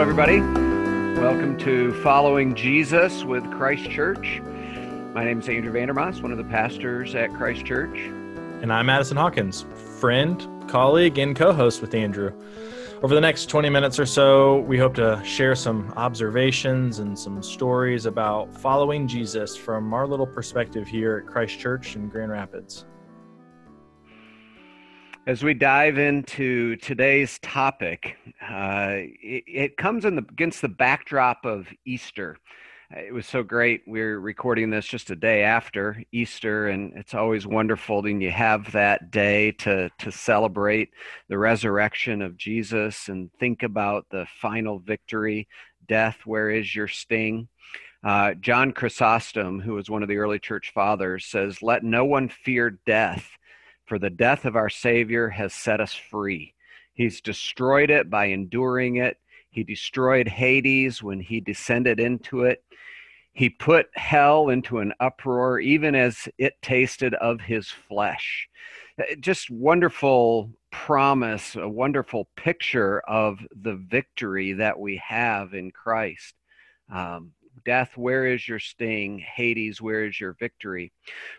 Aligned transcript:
Hello, 0.00 0.10
everybody. 0.10 0.40
Welcome 1.20 1.58
to 1.58 1.92
Following 2.02 2.54
Jesus 2.54 3.22
with 3.22 3.44
Christ 3.50 3.90
Church. 3.90 4.40
My 5.12 5.24
name 5.24 5.40
is 5.40 5.48
Andrew 5.50 5.70
Vandermas, 5.70 6.22
one 6.22 6.32
of 6.32 6.38
the 6.38 6.44
pastors 6.44 7.14
at 7.14 7.34
Christ 7.34 7.66
Church. 7.66 7.98
And 8.62 8.72
I'm 8.72 8.88
Addison 8.88 9.18
Hawkins, 9.18 9.66
friend, 10.00 10.42
colleague, 10.70 11.18
and 11.18 11.36
co 11.36 11.52
host 11.52 11.82
with 11.82 11.92
Andrew. 11.92 12.32
Over 13.02 13.14
the 13.14 13.20
next 13.20 13.50
20 13.50 13.68
minutes 13.68 13.98
or 13.98 14.06
so, 14.06 14.60
we 14.60 14.78
hope 14.78 14.94
to 14.94 15.22
share 15.22 15.54
some 15.54 15.92
observations 15.98 17.00
and 17.00 17.18
some 17.18 17.42
stories 17.42 18.06
about 18.06 18.50
following 18.54 19.06
Jesus 19.06 19.54
from 19.54 19.92
our 19.92 20.06
little 20.06 20.26
perspective 20.26 20.88
here 20.88 21.18
at 21.18 21.30
Christ 21.30 21.58
Church 21.58 21.94
in 21.94 22.08
Grand 22.08 22.32
Rapids. 22.32 22.86
As 25.26 25.44
we 25.44 25.52
dive 25.52 25.98
into 25.98 26.76
today's 26.76 27.38
topic, 27.40 28.16
uh, 28.42 28.88
it, 29.22 29.44
it, 29.46 29.76
comes 29.76 30.06
in 30.06 30.16
the, 30.16 30.22
against 30.22 30.62
the 30.62 30.68
backdrop 30.68 31.44
of 31.44 31.68
Easter. 31.84 32.38
It 32.90 33.12
was 33.12 33.26
so 33.26 33.42
great. 33.42 33.82
We're 33.86 34.18
recording 34.18 34.70
this 34.70 34.86
just 34.86 35.10
a 35.10 35.16
day 35.16 35.42
after 35.42 36.02
Easter, 36.10 36.68
and 36.68 36.94
it's 36.96 37.14
always 37.14 37.46
wonderful 37.46 38.00
when 38.00 38.22
you 38.22 38.30
have 38.30 38.72
that 38.72 39.10
day 39.10 39.52
to, 39.52 39.90
to 39.98 40.10
celebrate 40.10 40.88
the 41.28 41.38
resurrection 41.38 42.22
of 42.22 42.38
Jesus 42.38 43.08
and 43.08 43.30
think 43.38 43.62
about 43.62 44.06
the 44.10 44.26
final 44.40 44.78
victory. 44.78 45.48
Death, 45.86 46.16
where 46.24 46.48
is 46.48 46.74
your 46.74 46.88
sting? 46.88 47.46
Uh, 48.02 48.32
John 48.34 48.72
Chrysostom, 48.72 49.60
who 49.60 49.74
was 49.74 49.90
one 49.90 50.02
of 50.02 50.08
the 50.08 50.16
early 50.16 50.38
church 50.38 50.72
fathers, 50.74 51.26
says, 51.26 51.62
Let 51.62 51.84
no 51.84 52.06
one 52.06 52.30
fear 52.30 52.80
death 52.86 53.36
for 53.90 53.98
the 53.98 54.08
death 54.08 54.44
of 54.44 54.54
our 54.54 54.68
Savior 54.68 55.28
has 55.30 55.52
set 55.52 55.80
us 55.80 55.92
free. 55.92 56.54
He's 56.92 57.20
destroyed 57.20 57.90
it 57.90 58.08
by 58.08 58.26
enduring 58.26 58.98
it. 58.98 59.16
He 59.50 59.64
destroyed 59.64 60.28
Hades 60.28 61.02
when 61.02 61.18
he 61.18 61.40
descended 61.40 61.98
into 61.98 62.44
it. 62.44 62.62
He 63.32 63.50
put 63.50 63.88
hell 63.94 64.50
into 64.50 64.78
an 64.78 64.94
uproar, 65.00 65.58
even 65.58 65.96
as 65.96 66.28
it 66.38 66.54
tasted 66.62 67.14
of 67.14 67.40
his 67.40 67.68
flesh. 67.68 68.48
Uh, 68.96 69.16
just 69.18 69.50
wonderful 69.50 70.52
promise, 70.70 71.56
a 71.56 71.68
wonderful 71.68 72.28
picture 72.36 73.00
of 73.08 73.40
the 73.60 73.74
victory 73.74 74.52
that 74.52 74.78
we 74.78 75.02
have 75.04 75.52
in 75.52 75.72
Christ. 75.72 76.36
Um, 76.92 77.32
Death, 77.64 77.96
where 77.96 78.26
is 78.26 78.48
your 78.48 78.58
sting? 78.58 79.18
Hades, 79.18 79.82
where 79.82 80.04
is 80.04 80.18
your 80.20 80.32
victory? 80.34 80.92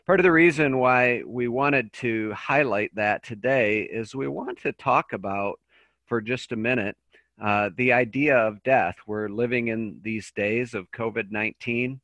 Part 0.06 0.20
of 0.20 0.24
the 0.24 0.32
reason 0.32 0.78
why 0.78 1.24
we 1.26 1.48
wanted 1.48 1.92
to 1.94 2.32
highlight 2.34 2.94
that 2.96 3.24
today 3.24 3.82
is 3.82 4.14
we 4.14 4.28
want 4.28 4.60
to 4.62 4.72
talk 4.74 5.14
about, 5.14 5.60
for 6.06 6.22
just 6.22 6.52
a 6.52 6.56
minute, 6.58 6.96
uh, 7.42 7.72
the 7.76 7.94
idea 7.94 8.38
of 8.38 8.62
death. 8.64 8.96
We're 9.08 9.30
living 9.30 9.70
in 9.70 10.00
these 10.04 10.32
days 10.32 10.74
of 10.74 10.92
COVID 10.92 11.32
19. 11.32 12.00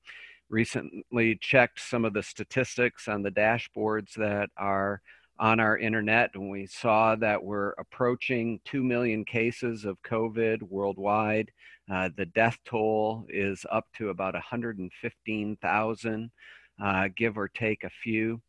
Recently 0.50 1.36
checked 1.36 1.80
some 1.80 2.06
of 2.06 2.14
the 2.14 2.24
statistics 2.24 3.08
on 3.08 3.22
the 3.22 3.32
dashboards 3.32 4.14
that 4.14 4.50
are 4.58 5.02
on 5.40 5.60
our 5.60 5.78
internet, 5.78 6.32
and 6.34 6.50
we 6.50 6.66
saw 6.66 7.16
that 7.16 7.44
we're 7.44 7.72
approaching 7.72 8.60
2 8.66 8.84
million 8.84 9.24
cases 9.24 9.86
of 9.86 10.02
COVID 10.04 10.64
worldwide. 10.64 11.52
Uh, 11.92 12.10
the 12.18 12.26
death 12.26 12.58
toll 12.66 13.26
is 13.30 13.66
up 13.72 13.86
to 13.98 14.10
about 14.10 14.34
115,000, 14.34 16.32
uh, 16.84 17.08
give 17.16 17.38
or 17.38 17.48
take 17.48 17.84
a 17.84 17.90
few. 17.90 18.42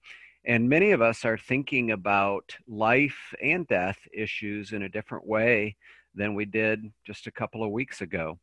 And 0.44 0.68
many 0.68 0.92
of 0.92 1.02
us 1.02 1.24
are 1.24 1.36
thinking 1.36 1.90
about 1.90 2.56
life 2.66 3.34
and 3.42 3.66
death 3.66 3.98
issues 4.12 4.72
in 4.72 4.82
a 4.82 4.88
different 4.88 5.26
way 5.26 5.76
than 6.14 6.34
we 6.34 6.46
did 6.46 6.90
just 7.06 7.26
a 7.26 7.32
couple 7.32 7.62
of 7.62 7.70
weeks 7.70 8.00
ago. 8.00 8.38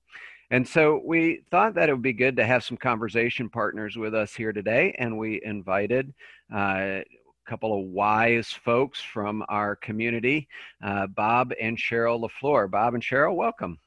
And 0.51 0.67
so 0.67 1.01
we 1.03 1.41
thought 1.49 1.73
that 1.75 1.89
it 1.89 1.93
would 1.93 2.03
be 2.03 2.13
good 2.13 2.35
to 2.37 2.45
have 2.45 2.63
some 2.63 2.77
conversation 2.77 3.49
partners 3.49 3.97
with 3.97 4.13
us 4.13 4.35
here 4.35 4.53
today, 4.53 4.95
and 4.99 5.17
we 5.17 5.41
invited 5.43 6.13
uh, 6.53 6.99
couple 7.45 7.79
of 7.79 7.85
wise 7.87 8.49
folks 8.49 9.01
from 9.01 9.43
our 9.49 9.75
community, 9.75 10.47
uh, 10.83 11.07
Bob 11.07 11.53
and 11.61 11.77
Cheryl 11.77 12.27
LaFleur. 12.27 12.69
Bob 12.69 12.93
and 12.93 13.03
Cheryl, 13.03 13.35
welcome. 13.35 13.79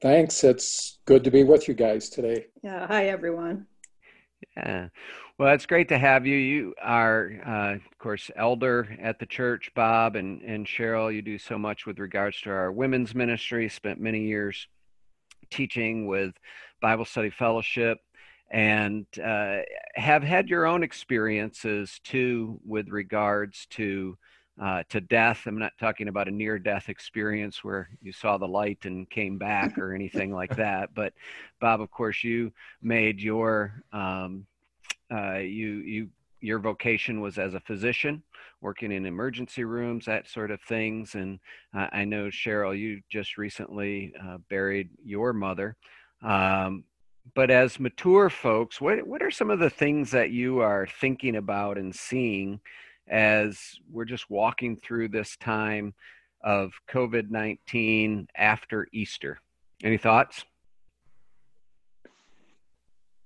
Thanks. 0.00 0.44
It's 0.44 0.98
good 1.06 1.24
to 1.24 1.30
be 1.30 1.44
with 1.44 1.66
you 1.66 1.74
guys 1.74 2.08
today. 2.08 2.46
Yeah. 2.62 2.86
Hi, 2.86 3.08
everyone. 3.08 3.66
Yeah. 4.56 4.88
Well, 5.38 5.54
it's 5.54 5.66
great 5.66 5.88
to 5.88 5.98
have 5.98 6.26
you. 6.26 6.36
You 6.36 6.74
are, 6.82 7.32
uh, 7.46 7.74
of 7.74 7.98
course, 7.98 8.30
elder 8.36 8.96
at 9.00 9.18
the 9.18 9.26
church, 9.26 9.70
Bob 9.74 10.16
and, 10.16 10.42
and 10.42 10.66
Cheryl. 10.66 11.14
You 11.14 11.22
do 11.22 11.38
so 11.38 11.58
much 11.58 11.86
with 11.86 11.98
regards 11.98 12.40
to 12.42 12.50
our 12.50 12.72
women's 12.72 13.14
ministry, 13.14 13.68
spent 13.68 14.00
many 14.00 14.20
years 14.20 14.66
teaching 15.50 16.06
with 16.06 16.34
Bible 16.80 17.04
Study 17.04 17.30
Fellowship, 17.30 17.98
and 18.50 19.06
uh, 19.22 19.58
have 19.94 20.22
had 20.22 20.48
your 20.48 20.66
own 20.66 20.82
experiences 20.82 22.00
too 22.04 22.60
with 22.64 22.88
regards 22.88 23.66
to 23.70 24.16
uh, 24.60 24.82
to 24.88 25.00
death. 25.00 25.42
I'm 25.46 25.58
not 25.58 25.72
talking 25.78 26.08
about 26.08 26.26
a 26.26 26.32
near 26.32 26.58
death 26.58 26.88
experience 26.88 27.62
where 27.62 27.88
you 28.02 28.12
saw 28.12 28.38
the 28.38 28.48
light 28.48 28.78
and 28.84 29.08
came 29.08 29.38
back 29.38 29.78
or 29.78 29.94
anything 29.94 30.32
like 30.32 30.56
that. 30.56 30.92
But 30.94 31.12
Bob, 31.60 31.80
of 31.80 31.90
course, 31.92 32.24
you 32.24 32.52
made 32.82 33.20
your 33.20 33.84
um, 33.92 34.46
uh, 35.12 35.36
you 35.36 35.68
you 35.78 36.08
your 36.40 36.58
vocation 36.58 37.20
was 37.20 37.38
as 37.38 37.54
a 37.54 37.60
physician 37.60 38.22
working 38.60 38.92
in 38.92 39.06
emergency 39.06 39.64
rooms 39.64 40.04
that 40.04 40.28
sort 40.28 40.50
of 40.50 40.60
things 40.62 41.14
and 41.14 41.40
uh, 41.74 41.88
i 41.92 42.04
know 42.04 42.26
cheryl 42.26 42.78
you 42.78 43.00
just 43.10 43.36
recently 43.38 44.12
uh, 44.22 44.38
buried 44.48 44.88
your 45.04 45.32
mother 45.32 45.76
um, 46.22 46.84
but 47.34 47.50
as 47.50 47.80
mature 47.80 48.30
folks 48.30 48.80
what, 48.80 49.06
what 49.06 49.22
are 49.22 49.30
some 49.30 49.50
of 49.50 49.58
the 49.58 49.70
things 49.70 50.10
that 50.10 50.30
you 50.30 50.60
are 50.60 50.86
thinking 51.00 51.36
about 51.36 51.78
and 51.78 51.94
seeing 51.94 52.60
as 53.10 53.78
we're 53.90 54.04
just 54.04 54.30
walking 54.30 54.76
through 54.76 55.08
this 55.08 55.36
time 55.36 55.94
of 56.42 56.72
COVID 56.88 57.30
19 57.30 58.28
after 58.36 58.86
Easter. 58.92 59.38
Any 59.82 59.96
thoughts? 59.96 60.44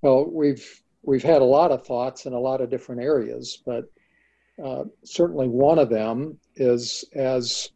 Well, 0.03 0.29
we've 0.31 0.83
we've 1.03 1.23
had 1.23 1.43
a 1.43 1.47
lot 1.47 1.71
of 1.71 1.87
thoughts 1.87 2.27
in 2.27 2.33
a 2.33 2.39
lot 2.39 2.61
of 2.61 2.71
different 2.71 3.03
areas, 3.03 3.63
but 3.65 3.85
uh, 4.63 4.85
certainly 5.05 5.49
one 5.49 5.79
of 5.79 5.89
them 5.89 6.39
is 6.57 7.05
as 7.15 7.71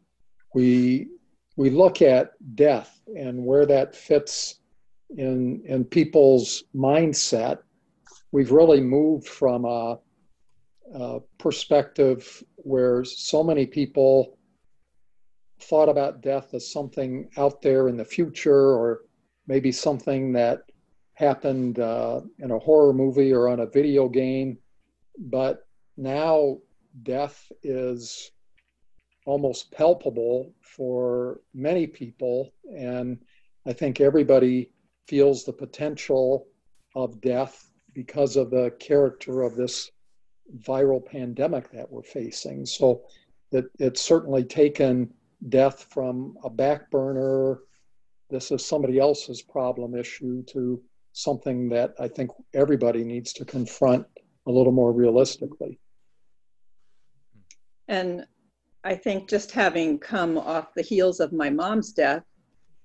we 0.54 1.08
we 1.56 1.70
look 1.70 2.02
at 2.02 2.32
death 2.54 3.00
and 3.16 3.44
where 3.44 3.66
that 3.66 3.94
fits 3.94 4.60
in 5.10 5.62
in 5.66 5.84
people's 5.84 6.64
mindset. 6.74 7.58
We've 8.32 8.52
really 8.52 8.80
moved 8.80 9.28
from 9.28 9.64
a 9.64 9.98
uh, 10.94 11.18
perspective 11.38 12.42
where 12.56 13.04
so 13.04 13.42
many 13.42 13.66
people 13.66 14.38
thought 15.60 15.88
about 15.88 16.20
death 16.20 16.54
as 16.54 16.70
something 16.70 17.28
out 17.36 17.62
there 17.62 17.88
in 17.88 17.96
the 17.96 18.04
future 18.04 18.72
or 18.72 19.02
maybe 19.46 19.72
something 19.72 20.32
that 20.32 20.62
happened 21.14 21.78
uh, 21.78 22.20
in 22.38 22.50
a 22.50 22.58
horror 22.58 22.92
movie 22.92 23.32
or 23.32 23.48
on 23.48 23.60
a 23.60 23.66
video 23.66 24.08
game. 24.08 24.58
But 25.18 25.66
now 25.96 26.58
death 27.02 27.50
is 27.62 28.30
almost 29.24 29.72
palpable 29.72 30.52
for 30.60 31.40
many 31.54 31.86
people. 31.86 32.52
And 32.76 33.18
I 33.66 33.72
think 33.72 34.00
everybody 34.00 34.70
feels 35.06 35.44
the 35.44 35.52
potential 35.52 36.46
of 36.94 37.20
death 37.20 37.70
because 37.92 38.36
of 38.36 38.50
the 38.50 38.70
character 38.78 39.42
of 39.42 39.56
this 39.56 39.90
viral 40.60 41.04
pandemic 41.04 41.70
that 41.72 41.90
we're 41.90 42.02
facing. 42.02 42.66
So 42.66 43.02
it, 43.52 43.66
it's 43.78 44.00
certainly 44.00 44.44
taken 44.44 45.12
death 45.48 45.86
from 45.90 46.36
a 46.44 46.50
back 46.50 46.90
burner, 46.90 47.60
this 48.30 48.50
is 48.50 48.64
somebody 48.64 48.98
else's 48.98 49.42
problem 49.42 49.94
issue, 49.94 50.42
to 50.44 50.82
something 51.12 51.68
that 51.70 51.94
I 51.98 52.08
think 52.08 52.30
everybody 52.54 53.04
needs 53.04 53.32
to 53.34 53.44
confront 53.44 54.06
a 54.46 54.50
little 54.50 54.72
more 54.72 54.92
realistically. 54.92 55.78
And 57.88 58.26
I 58.84 58.94
think 58.94 59.28
just 59.28 59.52
having 59.52 59.98
come 59.98 60.38
off 60.38 60.74
the 60.74 60.82
heels 60.82 61.20
of 61.20 61.32
my 61.32 61.50
mom's 61.50 61.92
death, 61.92 62.24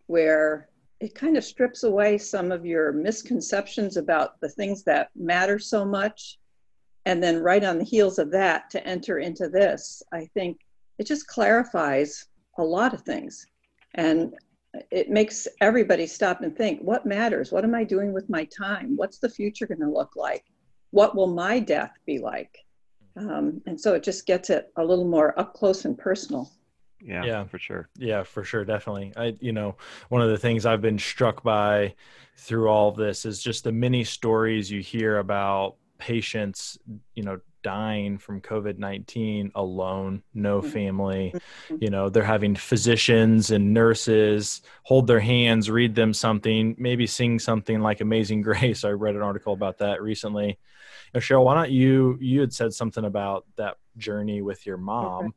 where 0.08 0.70
it 1.02 1.16
kind 1.16 1.36
of 1.36 1.44
strips 1.44 1.84
away 1.84 2.18
some 2.18 2.52
of 2.52 2.66
your 2.66 2.92
misconceptions 2.92 3.98
about 3.98 4.40
the 4.40 4.50
things 4.50 4.84
that 4.84 5.10
matter 5.16 5.58
so 5.58 5.84
much. 5.84 6.38
And 7.06 7.22
then 7.22 7.42
right 7.42 7.64
on 7.64 7.80
the 7.80 7.84
heels 7.84 8.20
of 8.20 8.32
that 8.32 8.70
to 8.70 8.88
enter 8.88 9.18
into 9.18 9.50
this 9.50 10.04
i 10.14 10.30
think 10.36 10.60
it 11.00 11.08
just 11.08 11.26
clarifies 11.26 12.28
a 12.60 12.64
lot 12.64 12.94
of 12.94 13.02
things. 13.02 13.44
And 13.96 14.36
it 14.92 15.10
makes 15.10 15.48
everybody 15.60 16.06
stop 16.06 16.42
and 16.42 16.56
think 16.56 16.80
what 16.82 17.08
matters? 17.08 17.52
What 17.52 17.64
am 17.64 17.74
i 17.74 17.84
doing 17.84 18.14
with 18.14 18.30
my 18.30 18.48
time? 18.56 18.96
What's 18.96 19.18
the 19.18 19.30
future 19.30 19.66
going 19.66 19.80
to 19.80 19.90
look 19.90 20.12
like? 20.16 20.46
What 20.92 21.16
will 21.16 21.34
my 21.34 21.60
death 21.60 21.94
be 22.06 22.20
like? 22.20 22.56
Um, 23.18 23.62
and 23.66 23.82
so 23.82 23.96
it 23.96 24.04
just 24.04 24.28
gets 24.28 24.52
it 24.52 24.72
a 24.78 24.86
little 24.86 25.08
more 25.08 25.38
up 25.40 25.56
close 25.56 25.86
and 25.86 25.98
personal 25.98 26.52
Yeah, 27.04 27.24
yeah, 27.24 27.44
for 27.46 27.58
sure. 27.58 27.90
Yeah, 27.98 28.24
for 28.24 28.44
sure, 28.44 28.66
definitely. 28.66 29.14
I, 29.16 29.36
you 29.40 29.52
know, 29.52 29.76
one 30.10 30.22
of 30.22 30.30
the 30.30 30.38
things 30.38 30.66
I've 30.66 30.82
been 30.82 31.00
struck 31.00 31.44
by 31.44 31.96
through 32.38 32.68
all 32.68 32.90
of 32.90 32.96
this 32.96 33.26
is 33.26 33.42
just 33.42 33.64
the 33.64 33.72
many 33.72 34.04
stories 34.04 34.70
you 34.70 34.82
hear 34.82 35.18
about 35.18 35.76
patients, 35.98 36.78
you 37.16 37.24
know, 37.24 37.40
dying 37.64 38.18
from 38.18 38.42
COVID 38.42 38.78
19 38.78 39.52
alone, 39.56 40.24
no 40.34 40.62
mm-hmm. 40.62 40.70
family. 40.70 41.34
Mm-hmm. 41.36 41.76
You 41.80 41.90
know, 41.90 42.10
they're 42.10 42.24
having 42.24 42.56
physicians 42.56 43.52
and 43.52 43.74
nurses 43.74 44.62
hold 44.84 45.08
their 45.08 45.20
hands, 45.20 45.70
read 45.70 45.96
them 45.96 46.14
something, 46.14 46.76
maybe 46.78 47.08
sing 47.08 47.40
something 47.40 47.80
like 47.80 48.02
Amazing 48.02 48.42
Grace. 48.44 48.84
I 48.84 48.90
read 48.90 49.16
an 49.16 49.22
article 49.22 49.54
about 49.54 49.80
that 49.80 50.02
recently. 50.02 50.48
You 50.48 50.56
know, 51.16 51.20
Cheryl, 51.20 51.46
why 51.46 51.56
don't 51.56 51.72
you, 51.72 52.18
you 52.20 52.42
had 52.42 52.54
said 52.54 52.74
something 52.74 53.06
about 53.06 53.46
that 53.58 53.78
journey 53.98 54.42
with 54.42 54.66
your 54.66 54.78
mom. 54.78 55.34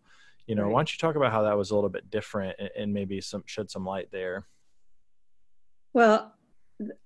You 0.46 0.54
know, 0.54 0.64
right. 0.64 0.72
why 0.72 0.78
don't 0.80 0.92
you 0.92 0.98
talk 0.98 1.16
about 1.16 1.32
how 1.32 1.42
that 1.42 1.56
was 1.56 1.70
a 1.70 1.74
little 1.74 1.90
bit 1.90 2.10
different 2.10 2.56
and, 2.58 2.70
and 2.76 2.92
maybe 2.92 3.20
some 3.20 3.42
shed 3.46 3.70
some 3.70 3.84
light 3.84 4.08
there? 4.10 4.46
Well, 5.92 6.34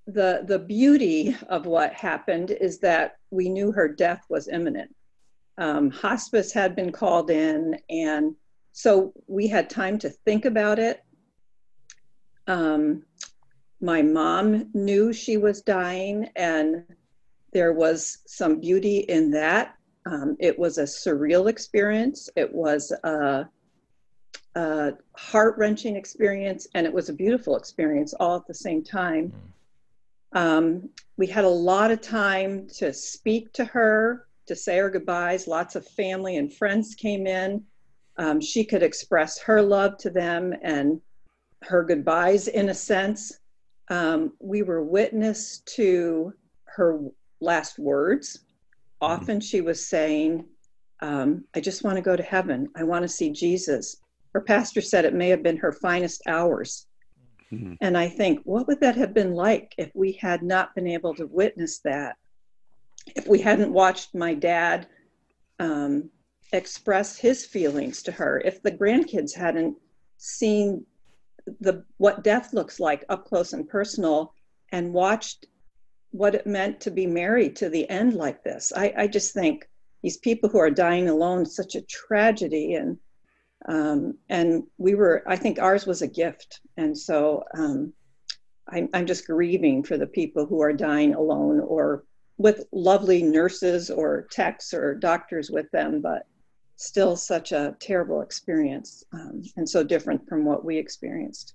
the 0.07 0.45
the 0.47 0.59
beauty 0.59 1.37
of 1.49 1.67
what 1.67 1.93
happened 1.93 2.51
is 2.51 2.79
that 2.81 3.17
we 3.31 3.49
knew 3.49 3.71
her 3.73 3.89
death 3.89 4.25
was 4.29 4.49
imminent. 4.49 4.95
Um, 5.59 5.91
hospice 5.91 6.53
had 6.53 6.75
been 6.75 6.93
called 6.93 7.31
in, 7.31 7.77
and 7.91 8.35
so 8.73 9.13
we 9.27 9.47
had 9.47 9.69
time 9.69 9.99
to 9.99 10.11
think 10.11 10.45
about 10.45 10.79
it. 10.79 11.03
Um, 12.47 13.05
my 13.81 14.03
mom 14.03 14.71
knew 14.73 15.13
she 15.13 15.37
was 15.37 15.63
dying, 15.63 16.31
and 16.35 16.85
there 17.53 17.73
was 17.73 18.19
some 18.27 18.61
beauty 18.61 18.99
in 18.99 19.31
that. 19.33 19.75
Um, 20.11 20.37
it 20.41 20.59
was 20.59 20.79
a 20.79 20.85
surreal 20.85 21.51
experience. 21.51 22.31
It 22.35 22.53
was 22.53 22.93
a, 23.05 23.47
a 24.55 24.93
heart 25.17 25.59
wrenching 25.59 25.97
experience, 25.97 26.67
and 26.75 26.87
it 26.87 26.93
was 26.93 27.11
a 27.11 27.13
beautiful 27.13 27.57
experience 27.57 28.15
all 28.15 28.37
at 28.37 28.47
the 28.47 28.55
same 28.55 28.83
time. 28.83 29.33
Mm. 30.35 30.41
Um, 30.41 30.89
we 31.19 31.27
had 31.27 31.45
a 31.45 31.49
lot 31.49 31.91
of 31.91 32.01
time 32.01 32.69
to 32.79 32.93
speak 32.93 33.53
to 33.55 33.67
her, 33.67 34.27
to 34.47 34.57
say 34.57 34.79
our 34.79 34.89
goodbyes. 34.89 35.47
Lots 35.47 35.77
of 35.77 35.87
family 35.87 36.37
and 36.37 36.53
friends 36.53 36.95
came 36.95 37.27
in. 37.27 37.63
Um, 38.17 38.41
she 38.41 38.65
could 38.65 38.83
express 38.83 39.39
her 39.41 39.61
love 39.61 39.99
to 39.99 40.11
them 40.11 40.55
and 40.63 41.01
her 41.65 41.85
goodbyes 41.85 42.49
in 42.49 42.71
a 42.71 42.75
sense. 42.75 43.41
Um, 43.91 44.33
we 44.39 44.63
were 44.63 44.83
witness 44.83 45.63
to 45.77 46.33
her 46.65 47.01
last 47.41 47.79
words. 47.79 48.41
Often 49.01 49.41
she 49.41 49.61
was 49.61 49.87
saying, 49.87 50.45
um, 51.01 51.45
I 51.55 51.61
just 51.61 51.85
want 51.85 51.97
to 51.97 52.03
go 52.03 52.17
to 52.17 52.23
heaven. 52.23 52.69
I 52.77 52.83
want 52.83 53.03
to 53.03 53.09
see 53.09 53.31
Jesus. 53.31 53.99
Her 54.35 54.41
pastor 54.41 54.81
said 54.81 55.05
it 55.05 55.15
may 55.15 55.29
have 55.29 55.43
been 55.43 55.57
her 55.59 55.73
finest 55.73 56.23
hours. 56.27 56.87
Mm-hmm. 57.53 57.75
And 57.81 57.97
I 57.97 58.09
think, 58.09 58.41
what 58.45 58.67
would 58.67 58.81
that 58.81 58.97
have 58.97 59.15
been 59.15 59.35
like 59.35 59.75
if 59.79 59.91
we 59.95 60.13
had 60.13 60.43
not 60.43 60.75
been 60.75 60.87
able 60.87 61.15
to 61.15 61.27
witness 61.27 61.79
that? 61.81 62.17
If 63.17 63.27
we 63.27 63.41
hadn't 63.41 63.73
watched 63.73 64.15
my 64.15 64.35
dad 64.35 64.87
um, 65.59 66.11
express 66.53 67.17
his 67.17 67.47
feelings 67.47 68.03
to 68.03 68.13
her, 68.13 68.43
if 68.45 68.63
the 68.63 68.73
grandkids 68.73 69.35
hadn't 69.35 69.77
seen 70.19 70.85
the 71.61 71.85
what 71.97 72.23
death 72.23 72.53
looks 72.53 72.79
like 72.79 73.05
up 73.09 73.25
close 73.25 73.55
and 73.55 73.67
personal, 73.67 74.35
and 74.73 74.93
watched 74.93 75.47
what 76.11 76.35
it 76.35 76.47
meant 76.47 76.81
to 76.81 76.91
be 76.91 77.07
married 77.07 77.57
to 77.57 77.69
the 77.69 77.89
end 77.91 78.15
like 78.15 78.43
this, 78.43 78.73
I, 78.75 78.93
I 78.97 79.07
just 79.07 79.35
think 79.35 79.69
these 80.03 80.17
people 80.19 80.49
who 80.49 80.59
are 80.59 80.71
dying 80.71 81.09
alone, 81.09 81.45
such 81.45 81.75
a 81.75 81.83
tragedy, 81.83 82.75
and 82.75 82.99
um, 83.69 84.17
and 84.29 84.63
we 84.79 84.95
were, 84.95 85.25
I 85.27 85.37
think 85.37 85.59
ours 85.59 85.85
was 85.87 86.03
a 86.03 86.07
gift. 86.07 86.61
And 86.77 86.97
so 86.97 87.43
um, 87.55 87.93
I'm, 88.69 88.89
I'm 88.95 89.05
just 89.05 89.27
grieving 89.27 89.83
for 89.83 89.99
the 89.99 90.07
people 90.07 90.47
who 90.47 90.63
are 90.63 90.73
dying 90.73 91.15
alone 91.15 91.61
or 91.61 92.05
with 92.37 92.67
lovely 92.73 93.23
nurses 93.23 93.91
or 93.91 94.29
techs 94.31 94.73
or 94.73 94.95
doctors 94.95 95.51
with 95.51 95.69
them, 95.73 96.01
but 96.01 96.27
still 96.77 97.17
such 97.17 97.51
a 97.51 97.77
terrible 97.81 98.21
experience 98.23 99.05
um, 99.13 99.43
and 99.57 99.69
so 99.69 99.83
different 99.83 100.27
from 100.29 100.45
what 100.45 100.65
we 100.65 100.79
experienced. 100.79 101.55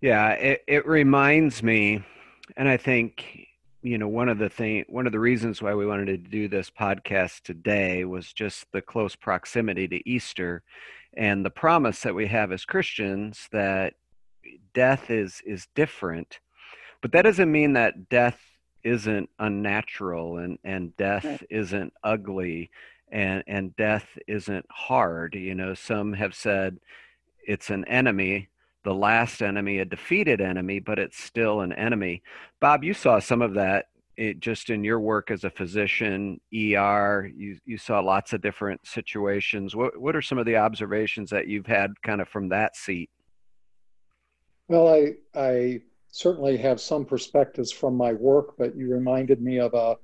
Yeah, 0.00 0.30
it, 0.32 0.62
it 0.66 0.86
reminds 0.86 1.62
me, 1.62 2.04
and 2.58 2.68
I 2.68 2.76
think 2.76 3.46
you 3.82 3.96
know 3.96 4.08
one 4.08 4.28
of 4.28 4.38
the 4.38 4.50
thing 4.50 4.84
one 4.88 5.06
of 5.06 5.12
the 5.12 5.20
reasons 5.20 5.62
why 5.62 5.72
we 5.72 5.86
wanted 5.86 6.06
to 6.06 6.16
do 6.16 6.48
this 6.48 6.68
podcast 6.68 7.42
today 7.42 8.04
was 8.04 8.32
just 8.32 8.66
the 8.72 8.82
close 8.82 9.14
proximity 9.14 9.86
to 9.88 10.08
easter 10.08 10.62
and 11.14 11.44
the 11.46 11.50
promise 11.50 12.00
that 12.00 12.14
we 12.14 12.26
have 12.26 12.50
as 12.50 12.64
christians 12.64 13.48
that 13.52 13.94
death 14.74 15.10
is 15.10 15.40
is 15.46 15.68
different 15.76 16.40
but 17.00 17.12
that 17.12 17.22
doesn't 17.22 17.52
mean 17.52 17.72
that 17.72 18.08
death 18.08 18.40
isn't 18.82 19.30
unnatural 19.38 20.38
and 20.38 20.58
and 20.64 20.96
death 20.96 21.24
right. 21.24 21.46
isn't 21.48 21.92
ugly 22.02 22.70
and 23.12 23.44
and 23.46 23.76
death 23.76 24.18
isn't 24.26 24.66
hard 24.70 25.36
you 25.36 25.54
know 25.54 25.72
some 25.72 26.12
have 26.12 26.34
said 26.34 26.80
it's 27.46 27.70
an 27.70 27.84
enemy 27.84 28.48
the 28.84 28.94
last 28.94 29.42
enemy, 29.42 29.78
a 29.78 29.84
defeated 29.84 30.40
enemy, 30.40 30.80
but 30.80 30.98
it's 30.98 31.22
still 31.22 31.60
an 31.60 31.72
enemy. 31.72 32.22
Bob, 32.60 32.84
you 32.84 32.94
saw 32.94 33.18
some 33.18 33.42
of 33.42 33.54
that 33.54 33.86
it, 34.18 34.40
just 34.40 34.68
in 34.68 34.82
your 34.82 34.98
work 34.98 35.30
as 35.30 35.44
a 35.44 35.50
physician, 35.50 36.40
ER. 36.52 37.30
You 37.34 37.56
you 37.64 37.78
saw 37.78 38.00
lots 38.00 38.32
of 38.32 38.40
different 38.40 38.84
situations. 38.84 39.76
What 39.76 39.98
what 39.98 40.16
are 40.16 40.22
some 40.22 40.38
of 40.38 40.44
the 40.44 40.56
observations 40.56 41.30
that 41.30 41.46
you've 41.46 41.66
had 41.66 41.92
kind 42.02 42.20
of 42.20 42.28
from 42.28 42.48
that 42.48 42.76
seat? 42.76 43.10
Well, 44.66 44.88
I 44.88 45.14
I 45.34 45.82
certainly 46.10 46.56
have 46.56 46.80
some 46.80 47.04
perspectives 47.04 47.70
from 47.70 47.96
my 47.96 48.12
work, 48.12 48.56
but 48.58 48.76
you 48.76 48.92
reminded 48.92 49.40
me 49.40 49.60
of 49.60 49.72
a 49.74 49.96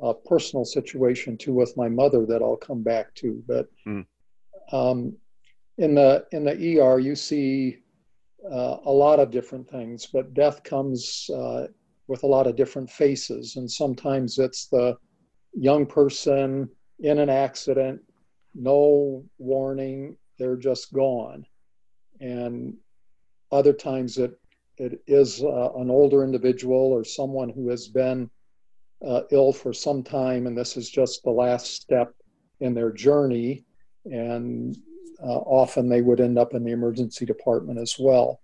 a 0.00 0.14
personal 0.14 0.64
situation 0.64 1.36
too 1.36 1.52
with 1.52 1.76
my 1.76 1.88
mother 1.88 2.24
that 2.26 2.42
I'll 2.42 2.56
come 2.56 2.84
back 2.84 3.12
to. 3.16 3.42
But 3.48 3.68
mm. 3.84 4.06
um, 4.70 5.16
in 5.76 5.96
the 5.96 6.24
in 6.30 6.44
the 6.44 6.80
ER, 6.80 7.00
you 7.00 7.16
see 7.16 7.78
uh, 8.50 8.76
a 8.84 8.92
lot 8.92 9.20
of 9.20 9.30
different 9.30 9.68
things, 9.68 10.06
but 10.06 10.34
death 10.34 10.62
comes 10.62 11.28
uh, 11.34 11.66
with 12.08 12.22
a 12.22 12.26
lot 12.26 12.46
of 12.46 12.56
different 12.56 12.90
faces. 12.90 13.56
And 13.56 13.70
sometimes 13.70 14.38
it's 14.38 14.66
the 14.66 14.96
young 15.52 15.86
person 15.86 16.68
in 17.00 17.18
an 17.18 17.30
accident, 17.30 18.00
no 18.54 19.24
warning, 19.38 20.16
they're 20.38 20.56
just 20.56 20.92
gone. 20.92 21.44
And 22.20 22.74
other 23.52 23.72
times 23.72 24.18
it, 24.18 24.38
it 24.78 25.00
is 25.06 25.42
uh, 25.42 25.72
an 25.74 25.90
older 25.90 26.24
individual 26.24 26.92
or 26.92 27.04
someone 27.04 27.50
who 27.50 27.68
has 27.68 27.88
been 27.88 28.30
uh, 29.06 29.22
ill 29.30 29.52
for 29.52 29.72
some 29.72 30.02
time, 30.02 30.46
and 30.46 30.56
this 30.56 30.76
is 30.76 30.90
just 30.90 31.22
the 31.22 31.30
last 31.30 31.74
step 31.74 32.14
in 32.60 32.74
their 32.74 32.92
journey. 32.92 33.64
And 34.04 34.76
Uh, 35.22 35.38
often 35.38 35.88
they 35.88 36.02
would 36.02 36.20
end 36.20 36.38
up 36.38 36.54
in 36.54 36.64
the 36.64 36.72
emergency 36.72 37.26
department 37.26 37.78
as 37.78 37.96
well. 37.98 38.40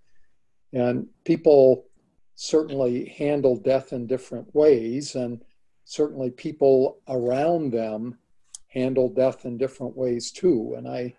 And 0.73 1.07
people 1.25 1.87
certainly 2.35 3.07
handle 3.17 3.57
death 3.57 3.93
in 3.93 4.07
different 4.07 4.55
ways, 4.55 5.15
and 5.15 5.43
certainly 5.85 6.31
people 6.31 6.99
around 7.09 7.73
them 7.73 8.19
handle 8.69 9.09
death 9.09 9.47
in 9.47 9.57
different 9.57 9.97
ways 9.97 10.31
too. 10.31 10.75
And 10.77 10.87
I, 10.87 11.15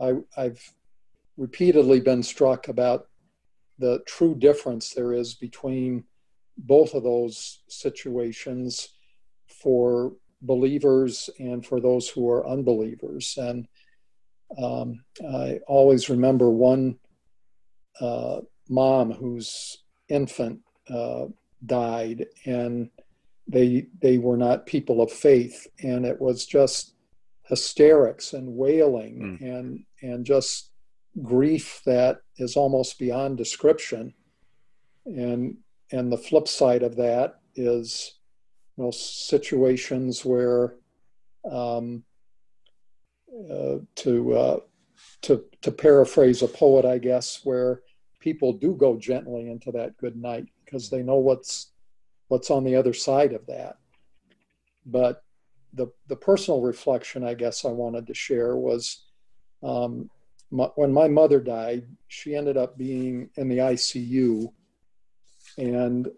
I 0.00 0.14
I've 0.36 0.72
repeatedly 1.36 2.00
been 2.00 2.22
struck 2.22 2.68
about 2.68 3.08
the 3.78 4.00
true 4.06 4.34
difference 4.34 4.94
there 4.94 5.12
is 5.12 5.34
between 5.34 6.04
both 6.56 6.94
of 6.94 7.02
those 7.02 7.60
situations 7.68 8.90
for 9.46 10.12
believers 10.42 11.30
and 11.38 11.64
for 11.64 11.80
those 11.80 12.08
who 12.08 12.28
are 12.28 12.46
unbelievers. 12.46 13.36
And 13.38 13.66
um, 14.58 15.04
I 15.26 15.60
always 15.66 16.08
remember 16.08 16.50
one 16.50 16.98
uh, 18.00 18.40
mom 18.68 19.12
whose 19.12 19.78
infant 20.08 20.60
uh, 20.88 21.26
died, 21.64 22.26
and 22.44 22.90
they 23.46 23.86
they 24.00 24.18
were 24.18 24.36
not 24.36 24.66
people 24.66 25.00
of 25.00 25.10
faith, 25.10 25.66
and 25.82 26.04
it 26.04 26.20
was 26.20 26.46
just 26.46 26.94
hysterics 27.44 28.32
and 28.32 28.56
wailing 28.56 29.38
mm. 29.40 29.42
and 29.42 29.84
and 30.02 30.24
just 30.24 30.70
grief 31.22 31.82
that 31.84 32.18
is 32.38 32.56
almost 32.56 32.98
beyond 32.98 33.36
description. 33.36 34.14
And 35.04 35.56
and 35.90 36.10
the 36.10 36.18
flip 36.18 36.48
side 36.48 36.82
of 36.82 36.96
that 36.96 37.40
is 37.54 38.18
you 38.76 38.84
know, 38.84 38.90
situations 38.90 40.24
where 40.24 40.76
um, 41.50 42.04
to 43.96 44.34
uh, 44.34 44.60
to 45.22 45.44
to 45.62 45.72
paraphrase 45.72 46.42
a 46.42 46.48
poet, 46.48 46.84
I 46.84 46.98
guess, 46.98 47.40
where 47.44 47.82
people 48.20 48.52
do 48.52 48.74
go 48.74 48.96
gently 48.96 49.50
into 49.50 49.72
that 49.72 49.96
good 49.96 50.16
night 50.16 50.46
because 50.64 50.90
they 50.90 51.02
know 51.02 51.16
what's 51.16 51.72
what's 52.28 52.50
on 52.50 52.64
the 52.64 52.76
other 52.76 52.92
side 52.92 53.32
of 53.32 53.46
that. 53.46 53.76
But 54.86 55.24
the 55.72 55.88
the 56.08 56.16
personal 56.16 56.60
reflection, 56.60 57.24
I 57.24 57.34
guess, 57.34 57.64
I 57.64 57.70
wanted 57.70 58.06
to 58.06 58.14
share 58.14 58.56
was 58.56 59.04
Um, 59.62 60.10
my, 60.50 60.68
when 60.74 60.92
my 60.92 61.08
mother 61.08 61.40
died, 61.40 61.86
she 62.08 62.34
ended 62.34 62.56
up 62.56 62.76
being 62.76 63.30
in 63.36 63.48
the 63.48 63.58
ICU. 63.58 64.52
And 65.56 66.08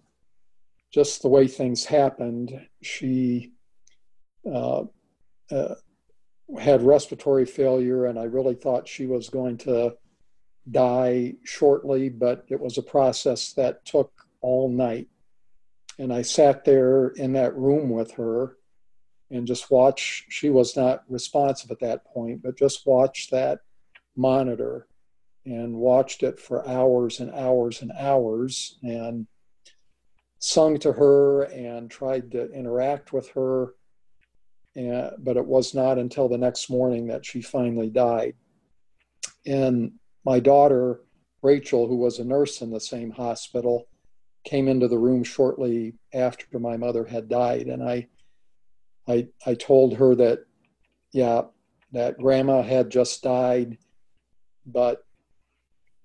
just 0.93 1.23
the 1.23 1.29
way 1.29 1.47
things 1.47 1.85
happened, 1.85 2.51
she 2.83 3.53
uh, 4.47 4.85
uh, 5.51 5.75
had 6.59 6.83
respiratory 6.83 7.47
failure, 7.47 8.07
and 8.07 8.19
I 8.19 8.25
really 8.25 8.55
thought 8.55 8.89
she 8.89 9.07
was 9.07 9.29
going 9.29 9.59
to 9.59 9.97
die 10.71 11.35
shortly, 11.45 12.09
but 12.09 12.45
it 12.49 12.61
was 12.61 12.79
a 12.79 12.83
process 12.83 13.53
that 13.55 13.85
took 13.85 14.13
all 14.41 14.69
night. 14.69 15.09
And 15.99 16.13
I 16.13 16.23
sat 16.23 16.65
there 16.65 17.09
in 17.09 17.33
that 17.35 17.57
room 17.57 17.91
with 17.91 18.13
her 18.13 18.57
and 19.31 19.47
just 19.47 19.71
watched. 19.71 20.27
She 20.31 20.51
was 20.51 20.77
not 20.77 21.05
responsive 21.09 21.71
at 21.71 21.81
that 21.81 22.05
point, 22.05 22.43
but 22.43 22.59
just 22.59 22.87
watched 22.87 23.31
that 23.31 23.61
monitor 24.17 24.87
and 25.45 25.77
watched 25.77 26.23
it 26.23 26.41
for 26.41 26.67
hours 26.67 27.21
and 27.21 27.31
hours 27.33 27.83
and 27.83 27.93
hours 27.93 28.79
and 28.83 29.27
sung 30.39 30.79
to 30.79 30.93
her 30.93 31.43
and 31.45 31.91
tried 31.91 32.31
to 32.33 32.51
interact 32.53 33.13
with 33.13 33.31
her. 33.31 33.75
But 34.75 35.37
it 35.37 35.47
was 35.47 35.75
not 35.75 35.99
until 35.99 36.29
the 36.29 36.39
next 36.39 36.71
morning 36.71 37.07
that 37.09 37.25
she 37.25 37.41
finally 37.43 37.91
died. 37.91 38.35
And 39.47 39.93
my 40.25 40.41
daughter, 40.41 41.01
Rachel, 41.43 41.87
who 41.87 41.97
was 41.97 42.19
a 42.19 42.25
nurse 42.25 42.61
in 42.61 42.71
the 42.71 42.81
same 42.81 43.11
hospital, 43.11 43.89
came 44.45 44.69
into 44.69 44.89
the 44.89 44.99
room 44.99 45.25
shortly 45.25 45.95
after 46.13 46.59
my 46.59 46.77
mother 46.77 47.05
had 47.05 47.29
died. 47.29 47.67
And 47.67 47.83
I, 47.83 48.09
I, 49.09 49.29
I 49.47 49.55
told 49.55 49.97
her 49.97 50.15
that, 50.17 50.41
yeah, 51.13 51.43
that 51.93 52.19
grandma 52.19 52.63
had 52.63 52.91
just 52.91 53.23
died 53.23 53.79
but 54.67 55.05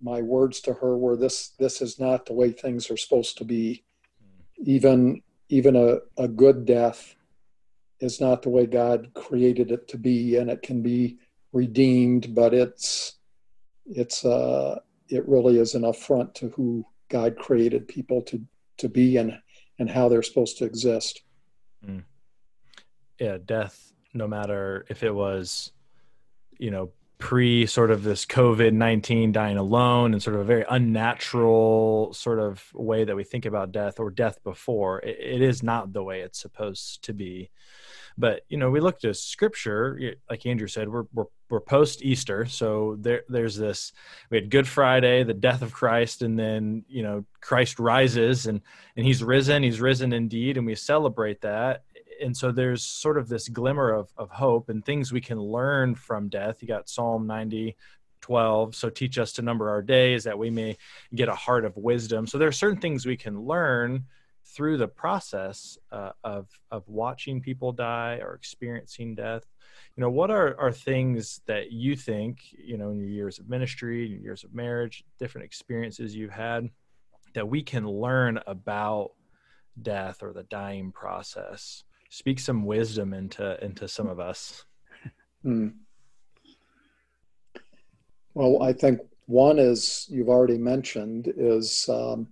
my 0.02 0.22
words 0.22 0.62
to 0.62 0.74
her 0.74 0.98
were 0.98 1.18
this 1.18 1.50
this 1.60 1.82
is 1.82 2.00
not 2.00 2.26
the 2.26 2.34
way 2.34 2.52
things 2.52 2.90
are 2.90 2.98
supposed 2.98 3.38
to 3.38 3.44
be 3.44 3.84
even 4.58 5.22
even 5.50 5.76
a, 5.76 5.98
a 6.18 6.28
good 6.28 6.66
death 6.66 7.16
is 8.00 8.22
not 8.22 8.42
the 8.42 8.50
way 8.50 8.66
god 8.66 9.10
created 9.14 9.72
it 9.72 9.88
to 9.88 9.98
be 9.98 10.38
and 10.38 10.50
it 10.50 10.62
can 10.62 10.82
be 10.82 11.18
redeemed 11.52 12.34
but 12.34 12.54
it's 12.54 13.18
it's 13.86 14.26
uh 14.26 14.78
it 15.10 15.28
really 15.28 15.58
is 15.58 15.76
an 15.76 15.86
affront 15.86 16.34
to 16.36 16.50
who 16.50 16.86
god 17.10 17.36
created 17.38 17.88
people 17.88 18.22
to 18.22 18.42
to 18.78 18.88
be 18.88 19.18
and 19.18 19.38
and 19.80 19.90
how 19.90 20.08
they're 20.08 20.24
supposed 20.24 20.58
to 20.58 20.66
exist 20.66 21.22
mm. 21.86 22.04
yeah 23.20 23.38
death 23.46 23.94
no 24.14 24.28
matter 24.28 24.86
if 24.90 25.04
it 25.04 25.14
was 25.14 25.72
you 26.58 26.72
know 26.72 26.92
pre 27.20 27.66
sort 27.66 27.92
of 27.92 28.04
this 28.04 28.26
COVID 28.26 28.74
19 28.74 29.32
dying 29.32 29.58
alone 29.58 30.14
and 30.14 30.24
sort 30.24 30.36
of 30.36 30.42
a 30.42 30.46
very 30.46 30.66
unnatural 30.70 32.14
sort 32.14 32.40
of 32.40 32.64
way 32.74 33.04
that 33.04 33.16
we 33.16 33.24
think 33.24 33.46
about 33.46 33.72
death 33.72 34.00
or 34.00 34.10
death 34.10 34.42
before. 34.44 35.00
it, 35.02 35.18
it 35.20 35.42
is 35.42 35.62
not 35.62 35.94
the 35.94 36.04
way 36.04 36.22
it's 36.22 36.40
supposed 36.40 37.04
to 37.04 37.14
be. 37.14 37.52
But, 38.18 38.42
you 38.50 38.58
know, 38.58 38.70
we 38.70 38.80
look 38.80 39.00
to 39.00 39.14
scripture, 39.14 40.16
like 40.30 40.46
Andrew 40.46 40.68
said, 40.68 40.90
we're, 40.90 41.06
we're, 41.14 41.26
we're 41.50 41.62
post 41.62 42.04
Easter. 42.04 42.46
So 42.46 42.98
there, 43.00 43.24
there's 43.28 43.56
this, 43.56 43.92
we 44.30 44.38
had 44.38 44.50
Good 44.50 44.68
Friday, 44.68 45.24
the 45.24 45.34
death 45.34 45.62
of 45.62 45.74
Christ, 45.74 46.22
and 46.22 46.38
then, 46.38 46.84
you 46.88 47.04
know, 47.04 47.26
Christ 47.42 47.80
rises 47.80 48.46
and, 48.46 48.62
and 48.96 49.06
he's 49.06 49.24
risen, 49.24 49.64
he's 49.64 49.82
risen 49.82 50.14
indeed. 50.14 50.58
And 50.58 50.66
we 50.66 50.76
celebrate 50.76 51.42
that 51.42 51.84
and 52.22 52.36
so 52.36 52.52
there's 52.52 52.84
sort 52.84 53.18
of 53.18 53.30
this 53.30 53.48
glimmer 53.48 53.92
of, 53.92 54.12
of 54.18 54.30
hope 54.30 54.70
and 54.70 54.84
things 54.84 55.12
we 55.12 55.22
can 55.22 55.40
learn 55.40 55.96
from 55.96 56.28
death. 56.28 56.62
You 56.62 56.68
got 56.68 56.90
Psalm 56.90 57.26
90, 57.28 57.76
12. 58.22 58.76
So 58.76 58.90
teach 58.90 59.18
us 59.18 59.34
to 59.34 59.42
number 59.42 59.70
our 59.70 59.82
days 59.82 60.24
that 60.26 60.38
we 60.38 60.50
may 60.50 60.78
get 61.16 61.30
a 61.30 61.36
heart 61.36 61.66
of 61.66 61.76
wisdom. 61.78 62.28
So 62.28 62.38
there 62.38 62.48
are 62.48 62.54
certain 62.54 62.80
things 62.80 63.06
we 63.06 63.18
can 63.18 63.42
learn 63.42 64.06
through 64.56 64.78
the 64.78 64.88
process 64.88 65.78
uh, 65.92 66.12
of, 66.24 66.48
of 66.72 66.88
watching 66.88 67.42
people 67.42 67.72
die 67.72 68.20
or 68.22 68.34
experiencing 68.34 69.16
death. 69.16 69.46
You 69.96 70.02
know, 70.02 70.10
what 70.10 70.32
are, 70.32 70.60
are 70.60 70.72
things 70.72 71.42
that 71.46 71.72
you 71.72 71.96
think, 71.96 72.40
you 72.58 72.78
know, 72.78 72.92
in 72.92 72.98
your 72.98 73.10
years 73.10 73.40
of 73.40 73.50
ministry, 73.50 74.08
your 74.08 74.20
years 74.20 74.44
of 74.44 74.54
marriage, 74.54 75.04
different 75.20 75.46
experiences 75.46 76.16
you've 76.16 76.32
had 76.32 76.70
that 77.34 77.48
we 77.48 77.62
can 77.62 77.88
learn 77.88 78.40
about 78.48 79.12
death 79.82 80.24
or 80.24 80.34
the 80.34 80.44
dying 80.44 80.92
process? 80.92 81.84
speak 82.10 82.40
some 82.40 82.66
wisdom 82.66 83.14
into 83.14 83.64
into 83.64 83.88
some 83.88 84.08
of 84.08 84.20
us. 84.20 84.66
Hmm. 85.44 85.70
Well, 88.34 88.62
I 88.62 88.74
think 88.74 89.00
one 89.26 89.60
is 89.60 90.08
you've 90.10 90.30
already 90.30 90.58
mentioned 90.58 91.32
is 91.38 91.88
um, 91.90 92.28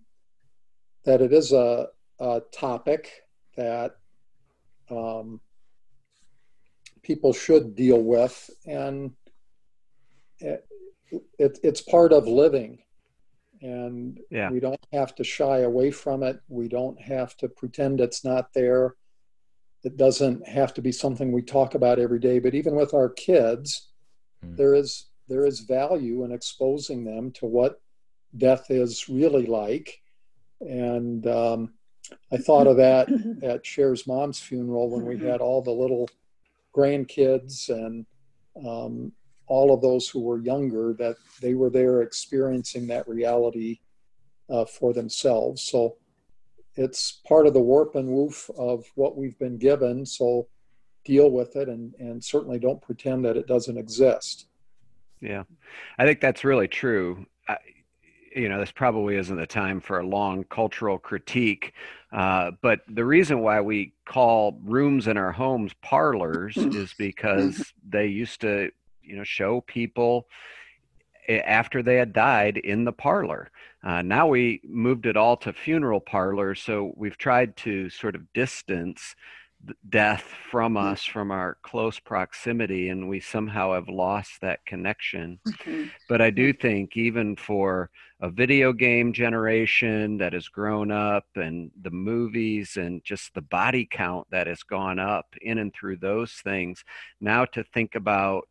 that 1.05 1.21
it 1.21 1.31
is 1.31 1.53
a, 1.53 1.87
a 2.19 2.41
topic 2.51 3.09
that 3.55 3.97
um, 4.89 5.39
people 7.03 7.33
should 7.33 7.75
deal 7.75 8.01
with, 8.01 8.49
and 8.65 9.11
it, 10.39 10.65
it, 11.37 11.59
it's 11.63 11.81
part 11.81 12.13
of 12.13 12.27
living. 12.27 12.79
And 13.61 14.19
yeah. 14.29 14.51
we 14.51 14.59
don't 14.59 14.79
have 14.93 15.15
to 15.15 15.23
shy 15.23 15.59
away 15.59 15.89
from 15.89 16.21
it. 16.21 16.39
We 16.47 16.67
don't 16.67 16.99
have 17.01 17.35
to 17.37 17.49
pretend 17.49 17.99
it's 17.99 18.23
not 18.23 18.53
there 18.53 18.93
it 19.87 19.95
doesn't 19.95 20.47
have 20.47 20.73
to 20.73 20.81
be 20.81 20.91
something 20.91 21.31
we 21.31 21.41
talk 21.41 21.75
about 21.75 21.97
every 21.97 22.19
day, 22.19 22.39
but 22.39 22.53
even 22.53 22.75
with 22.75 22.93
our 22.93 23.09
kids, 23.09 23.89
mm. 24.45 24.57
there 24.57 24.73
is 24.73 25.05
there 25.29 25.45
is 25.45 25.61
value 25.61 26.23
in 26.23 26.31
exposing 26.31 27.03
them 27.03 27.31
to 27.31 27.45
what 27.45 27.81
death 28.37 28.65
is 28.69 29.07
really 29.09 29.45
like. 29.45 30.01
And 30.61 31.25
um, 31.27 31.73
I 32.31 32.37
thought 32.37 32.67
of 32.67 32.77
that 32.77 33.09
at 33.43 33.63
Cher's 33.63 34.07
mom's 34.07 34.39
funeral 34.39 34.89
when 34.89 35.05
we 35.05 35.15
mm-hmm. 35.15 35.27
had 35.27 35.41
all 35.41 35.61
the 35.61 35.71
little 35.71 36.09
grandkids 36.75 37.69
and 37.69 38.05
um, 38.65 39.11
all 39.47 39.73
of 39.73 39.81
those 39.81 40.09
who 40.09 40.19
were 40.21 40.39
younger 40.39 40.93
that 40.99 41.15
they 41.41 41.53
were 41.53 41.69
there 41.69 42.01
experiencing 42.01 42.87
that 42.87 43.07
reality 43.07 43.79
uh, 44.49 44.65
for 44.65 44.93
themselves. 44.93 45.63
So 45.63 45.97
it's 46.75 47.21
part 47.27 47.47
of 47.47 47.53
the 47.53 47.61
warp 47.61 47.95
and 47.95 48.07
woof 48.07 48.49
of 48.57 48.85
what 48.95 49.17
we've 49.17 49.37
been 49.39 49.57
given. 49.57 50.05
So 50.05 50.47
deal 51.05 51.31
with 51.31 51.55
it 51.55 51.69
and, 51.69 51.93
and 51.99 52.23
certainly 52.23 52.59
don't 52.59 52.81
pretend 52.81 53.25
that 53.25 53.37
it 53.37 53.47
doesn't 53.47 53.77
exist. 53.77 54.47
Yeah, 55.21 55.43
I 55.97 56.05
think 56.05 56.21
that's 56.21 56.43
really 56.43 56.67
true. 56.67 57.25
I, 57.47 57.57
you 58.35 58.49
know, 58.49 58.59
this 58.59 58.71
probably 58.71 59.15
isn't 59.15 59.35
the 59.35 59.47
time 59.47 59.79
for 59.81 59.99
a 59.99 60.05
long 60.05 60.43
cultural 60.43 60.99
critique, 60.99 61.73
uh, 62.11 62.51
but 62.61 62.81
the 62.87 63.03
reason 63.03 63.39
why 63.39 63.61
we 63.61 63.93
call 64.05 64.59
rooms 64.63 65.07
in 65.07 65.17
our 65.17 65.31
homes 65.31 65.73
parlors 65.81 66.55
is 66.57 66.93
because 66.97 67.73
they 67.87 68.07
used 68.07 68.41
to, 68.41 68.71
you 69.03 69.15
know, 69.17 69.23
show 69.23 69.61
people 69.61 70.27
after 71.27 71.83
they 71.83 71.95
had 71.95 72.13
died 72.13 72.57
in 72.57 72.85
the 72.85 72.91
parlor. 72.91 73.51
Uh, 73.83 74.01
now 74.01 74.27
we 74.27 74.61
moved 74.65 75.05
it 75.05 75.17
all 75.17 75.35
to 75.37 75.51
funeral 75.51 75.99
parlors, 75.99 76.61
so 76.61 76.93
we've 76.95 77.17
tried 77.17 77.55
to 77.57 77.89
sort 77.89 78.15
of 78.15 78.31
distance 78.33 79.15
death 79.89 80.23
from 80.51 80.75
mm-hmm. 80.75 80.87
us, 80.87 81.03
from 81.03 81.31
our 81.31 81.57
close 81.63 81.99
proximity, 81.99 82.89
and 82.89 83.09
we 83.09 83.19
somehow 83.19 83.73
have 83.73 83.89
lost 83.89 84.41
that 84.41 84.65
connection. 84.65 85.39
Mm-hmm. 85.47 85.83
But 86.07 86.21
I 86.21 86.29
do 86.29 86.53
think, 86.53 86.95
even 86.95 87.35
for 87.35 87.89
a 88.19 88.29
video 88.29 88.73
game 88.73 89.13
generation 89.13 90.17
that 90.17 90.33
has 90.33 90.47
grown 90.47 90.91
up, 90.91 91.25
and 91.35 91.71
the 91.81 91.91
movies, 91.91 92.77
and 92.77 93.03
just 93.03 93.33
the 93.33 93.41
body 93.41 93.87
count 93.89 94.27
that 94.31 94.47
has 94.47 94.63
gone 94.63 94.99
up 94.99 95.27
in 95.41 95.57
and 95.57 95.73
through 95.73 95.97
those 95.97 96.33
things, 96.43 96.83
now 97.21 97.45
to 97.45 97.63
think 97.63 97.95
about 97.95 98.47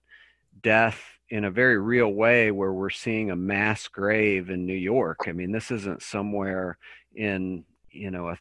death 0.62 1.00
in 1.28 1.44
a 1.44 1.50
very 1.50 1.78
real 1.78 2.12
way 2.12 2.50
where 2.50 2.72
we're 2.72 2.90
seeing 2.90 3.30
a 3.30 3.36
mass 3.36 3.88
grave 3.88 4.48
in 4.50 4.64
New 4.64 4.74
York. 4.74 5.20
I 5.26 5.32
mean, 5.32 5.50
this 5.50 5.70
isn't 5.70 6.02
somewhere 6.02 6.78
in, 7.14 7.64
you 7.90 8.10
know, 8.12 8.28
a 8.28 8.38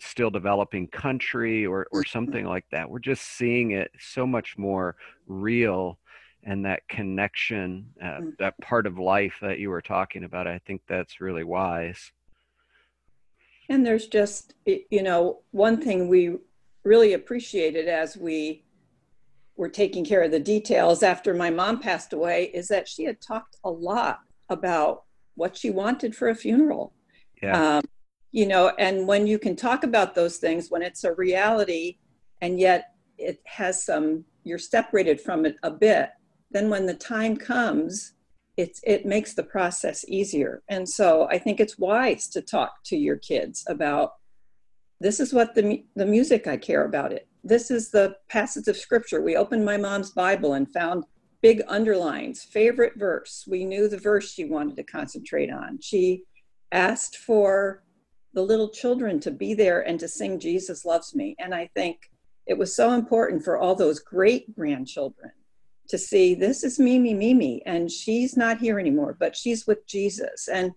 still 0.00 0.30
developing 0.30 0.88
country 0.88 1.66
or, 1.66 1.86
or 1.92 2.02
mm-hmm. 2.02 2.10
something 2.10 2.44
like 2.46 2.64
that. 2.72 2.88
We're 2.88 2.98
just 2.98 3.22
seeing 3.36 3.72
it 3.72 3.90
so 3.98 4.26
much 4.26 4.56
more 4.58 4.96
real 5.26 5.98
and 6.44 6.64
that 6.66 6.86
connection, 6.88 7.86
uh, 8.02 8.20
mm. 8.20 8.36
that 8.38 8.58
part 8.60 8.86
of 8.86 8.98
life 8.98 9.36
that 9.40 9.58
you 9.58 9.70
were 9.70 9.80
talking 9.80 10.24
about. 10.24 10.46
I 10.46 10.60
think 10.66 10.82
that's 10.86 11.20
really 11.20 11.44
wise. 11.44 12.12
And 13.70 13.84
there's 13.84 14.08
just, 14.08 14.54
you 14.66 15.02
know, 15.02 15.40
one 15.52 15.80
thing 15.80 16.08
we 16.08 16.36
really 16.84 17.14
appreciated 17.14 17.88
as 17.88 18.16
we 18.16 18.64
were 19.56 19.70
taking 19.70 20.04
care 20.04 20.22
of 20.22 20.30
the 20.30 20.40
details 20.40 21.02
after 21.02 21.32
my 21.32 21.48
mom 21.48 21.80
passed 21.80 22.12
away 22.12 22.50
is 22.52 22.68
that 22.68 22.88
she 22.88 23.04
had 23.04 23.20
talked 23.20 23.56
a 23.64 23.70
lot 23.70 24.20
about 24.50 25.04
what 25.36 25.56
she 25.56 25.70
wanted 25.70 26.14
for 26.14 26.28
a 26.28 26.34
funeral. 26.34 26.92
Yeah. 27.42 27.78
Um, 27.78 27.84
you 28.34 28.46
know, 28.46 28.72
and 28.80 29.06
when 29.06 29.28
you 29.28 29.38
can 29.38 29.54
talk 29.54 29.84
about 29.84 30.16
those 30.16 30.38
things, 30.38 30.68
when 30.68 30.82
it's 30.82 31.04
a 31.04 31.14
reality 31.14 31.98
and 32.42 32.58
yet 32.58 32.86
it 33.16 33.38
has 33.44 33.84
some, 33.84 34.24
you're 34.42 34.58
separated 34.58 35.20
from 35.20 35.46
it 35.46 35.54
a 35.62 35.70
bit, 35.70 36.10
then 36.50 36.68
when 36.68 36.84
the 36.84 36.94
time 36.94 37.36
comes, 37.36 38.14
it's 38.56 38.80
it 38.82 39.06
makes 39.06 39.34
the 39.34 39.44
process 39.44 40.04
easier. 40.08 40.64
And 40.68 40.88
so 40.88 41.28
I 41.30 41.38
think 41.38 41.60
it's 41.60 41.78
wise 41.78 42.26
to 42.30 42.42
talk 42.42 42.82
to 42.86 42.96
your 42.96 43.18
kids 43.18 43.64
about 43.68 44.14
this 45.00 45.20
is 45.20 45.32
what 45.32 45.54
the 45.54 45.84
the 45.94 46.06
music 46.06 46.48
I 46.48 46.56
care 46.56 46.86
about 46.86 47.12
it. 47.12 47.28
This 47.44 47.70
is 47.70 47.92
the 47.92 48.16
passage 48.28 48.66
of 48.66 48.76
scripture. 48.76 49.22
We 49.22 49.36
opened 49.36 49.64
my 49.64 49.76
mom's 49.76 50.10
Bible 50.10 50.54
and 50.54 50.72
found 50.72 51.04
big 51.40 51.62
underlines, 51.68 52.42
favorite 52.42 52.94
verse. 52.96 53.44
We 53.48 53.64
knew 53.64 53.86
the 53.86 53.98
verse 53.98 54.32
she 54.32 54.44
wanted 54.44 54.74
to 54.76 54.82
concentrate 54.82 55.52
on. 55.52 55.78
She 55.80 56.24
asked 56.72 57.18
for 57.18 57.83
the 58.34 58.42
little 58.42 58.68
children 58.68 59.20
to 59.20 59.30
be 59.30 59.54
there 59.54 59.80
and 59.80 59.98
to 60.00 60.08
sing 60.08 60.38
Jesus 60.38 60.84
Loves 60.84 61.14
Me. 61.14 61.34
And 61.38 61.54
I 61.54 61.70
think 61.74 62.10
it 62.46 62.58
was 62.58 62.74
so 62.74 62.92
important 62.92 63.44
for 63.44 63.56
all 63.56 63.74
those 63.74 64.00
great 64.00 64.54
grandchildren 64.54 65.32
to 65.88 65.98
see 65.98 66.34
this 66.34 66.64
is 66.64 66.78
Mimi 66.78 67.14
Mimi, 67.14 67.62
and 67.66 67.90
she's 67.90 68.36
not 68.36 68.58
here 68.58 68.78
anymore, 68.78 69.16
but 69.18 69.36
she's 69.36 69.66
with 69.66 69.86
Jesus. 69.86 70.48
And 70.48 70.72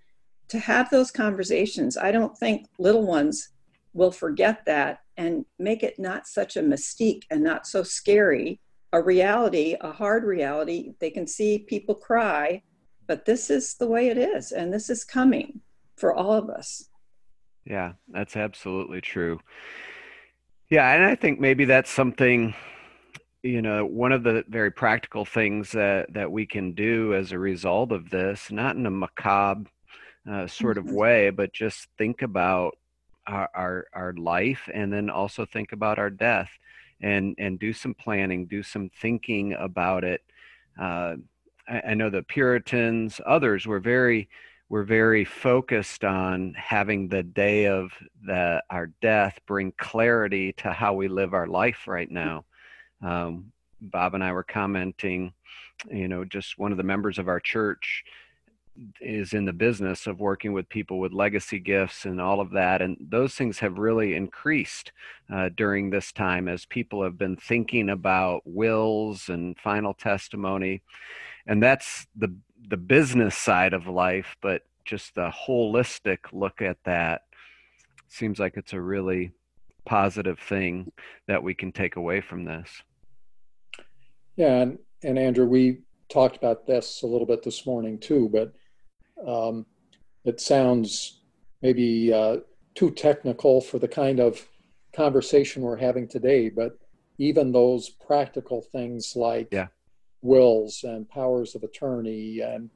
to 0.50 0.60
have 0.60 0.90
those 0.90 1.12
conversations, 1.12 1.98
I 1.98 2.12
don't 2.12 2.38
think 2.38 2.68
little 2.78 3.06
ones 3.06 3.50
will 3.94 4.12
forget 4.12 4.66
that 4.66 5.00
and 5.18 5.46
make 5.60 5.82
it 5.84 5.98
not 5.98 6.28
such 6.28 6.56
a 6.56 6.62
mystique 6.62 7.24
and 7.32 7.44
not 7.44 7.68
so 7.68 7.84
scary 7.84 8.60
a 8.94 9.02
reality, 9.02 9.76
a 9.82 9.92
hard 9.92 10.24
reality. 10.24 10.94
They 11.00 11.10
can 11.10 11.28
see 11.28 11.60
people 11.60 11.96
cry, 11.96 12.64
but 13.06 13.26
this 13.26 13.50
is 13.50 13.76
the 13.76 13.88
way 13.88 14.08
it 14.08 14.18
is, 14.18 14.54
and 14.54 14.74
this 14.74 14.90
is 14.90 15.04
coming 15.04 15.60
for 15.98 16.14
all 16.14 16.34
of 16.34 16.50
us. 16.50 16.90
Yeah, 17.70 17.94
that's 18.08 18.38
absolutely 18.38 19.02
true. 19.02 19.40
Yeah, 20.70 20.90
and 20.94 21.04
I 21.04 21.16
think 21.16 21.40
maybe 21.40 21.66
that's 21.66 21.90
something, 21.90 22.54
you 23.44 23.62
know, 23.62 23.86
one 23.86 24.14
of 24.14 24.24
the 24.24 24.46
very 24.48 24.72
practical 24.72 25.26
things 25.26 25.72
that 25.74 26.14
that 26.14 26.32
we 26.32 26.46
can 26.46 26.72
do 26.72 27.14
as 27.14 27.32
a 27.32 27.40
result 27.40 27.92
of 27.92 28.10
this, 28.10 28.52
not 28.52 28.78
in 28.78 28.86
a 28.86 28.92
macabre 28.92 29.70
uh, 30.30 30.48
sort 30.48 30.78
of 30.78 30.92
way, 30.92 31.30
but 31.30 31.54
just 31.54 31.88
think 31.98 32.22
about 32.22 32.78
our, 33.28 33.50
our 33.54 33.88
our 33.94 34.14
life, 34.14 34.70
and 34.74 34.92
then 34.92 35.10
also 35.10 35.46
think 35.46 35.74
about 35.74 36.00
our 36.00 36.10
death 36.10 36.50
and 37.02 37.36
and 37.38 37.60
do 37.60 37.74
some 37.74 37.94
planning, 37.94 38.46
do 38.46 38.64
some 38.64 38.90
thinking 39.02 39.54
about 39.54 40.06
it. 40.06 40.22
Uh, 40.80 41.16
I, 41.68 41.82
I, 41.90 41.94
know 41.96 42.10
the 42.10 42.24
Puritans, 42.24 43.20
others 43.26 43.66
were 43.66 43.80
very 43.80 44.30
were 44.70 44.84
very 44.84 45.24
focused 45.24 46.04
on 46.04 46.54
having 46.58 47.08
the 47.08 47.24
day 47.24 47.68
of 47.68 47.92
the 48.26 48.62
our 48.70 48.88
death 49.02 49.40
bring 49.46 49.72
clarity 49.78 50.54
to 50.54 50.72
how 50.72 50.94
we 50.94 51.08
live 51.08 51.34
our 51.34 51.48
life 51.48 51.88
right 51.88 52.12
now. 52.12 52.44
Um, 53.02 53.52
Bob 53.80 54.16
and 54.16 54.24
I 54.24 54.32
were 54.34 54.44
commenting, 54.44 55.34
you 55.90 56.08
know, 56.08 56.26
just 56.26 56.58
one 56.58 56.72
of 56.72 56.78
the 56.78 56.84
members 56.84 57.20
of 57.20 57.28
our 57.28 57.40
church 57.40 58.04
is 59.02 59.34
in 59.34 59.46
the 59.46 59.54
business 59.54 60.06
of 60.06 60.20
working 60.20 60.54
with 60.54 60.70
people 60.70 61.00
with 61.00 61.12
legacy 61.12 61.60
gifts 61.60 62.06
and 62.06 62.22
all 62.22 62.40
of 62.40 62.52
that. 62.52 62.82
And 62.82 62.98
those 63.00 63.34
things 63.34 63.60
have 63.60 63.78
really 63.78 64.16
increased 64.16 64.92
uh, 65.34 65.50
during 65.56 65.90
this 65.90 66.12
time 66.12 66.48
as 66.48 66.66
people 66.66 67.04
have 67.04 67.18
been 67.18 67.36
thinking 67.36 67.90
about 67.90 68.42
wills 68.46 69.30
and 69.30 69.58
final 69.58 69.94
testimony. 69.94 70.82
And 71.48 71.62
that's 71.64 72.08
the, 72.16 72.36
the 72.70 72.78
business 72.78 73.38
side 73.38 73.74
of 73.74 73.88
life, 73.88 74.36
but 74.42 74.64
just 74.86 75.16
the 75.16 75.30
holistic 75.48 76.20
look 76.32 76.62
at 76.62 76.78
that 76.86 77.22
seems 78.08 78.40
like 78.40 78.56
it's 78.56 78.74
a 78.74 78.82
really 78.82 79.32
positive 79.86 80.40
thing 80.40 80.92
that 81.28 81.44
we 81.44 81.54
can 81.54 81.72
take 81.72 81.96
away 81.96 82.22
from 82.22 82.46
this. 82.46 82.70
Yeah, 84.36 84.62
and, 84.62 84.80
and 85.04 85.18
Andrew, 85.18 85.46
we 85.46 85.82
talked 86.10 86.38
about 86.38 86.66
this 86.66 87.02
a 87.04 87.08
little 87.08 87.28
bit 87.28 87.44
this 87.44 87.66
morning 87.66 88.00
too, 88.00 88.30
but 88.30 88.54
um, 89.28 89.66
it 90.26 90.40
sounds 90.40 91.22
maybe 91.62 92.14
uh, 92.14 92.38
too 92.76 92.92
technical 92.92 93.62
for 93.62 93.80
the 93.80 93.88
kind 93.88 94.20
of 94.20 94.46
conversation 94.94 95.64
we're 95.64 95.78
having 95.78 96.08
today, 96.08 96.50
but 96.50 96.78
even 97.18 97.52
those 97.52 97.90
practical 97.90 98.62
things 98.62 99.16
like 99.16 99.48
yeah. 99.52 99.68
Wills 100.28 100.84
and 100.84 101.10
powers 101.10 101.56
of 101.56 101.64
attorney 101.64 102.42
and 102.42 102.70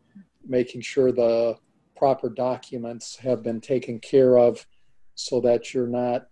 making 0.47 0.81
sure 0.81 1.11
the 1.11 1.55
proper 1.95 2.29
documents 2.29 3.15
have 3.17 3.43
been 3.43 3.61
taken 3.61 3.99
care 3.99 4.37
of 4.37 4.65
so 5.15 5.39
that 5.41 5.73
you're 5.73 5.87
not 5.87 6.27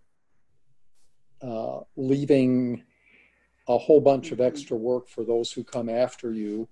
uh, 1.42 1.80
leaving 1.96 2.84
a 3.68 3.78
whole 3.78 4.02
bunch 4.02 4.32
of 4.32 4.42
extra 4.42 4.76
work 4.76 5.08
for 5.08 5.24
those 5.24 5.52
who 5.52 5.64
come 5.64 5.90
after 5.90 6.34
you 6.34 6.68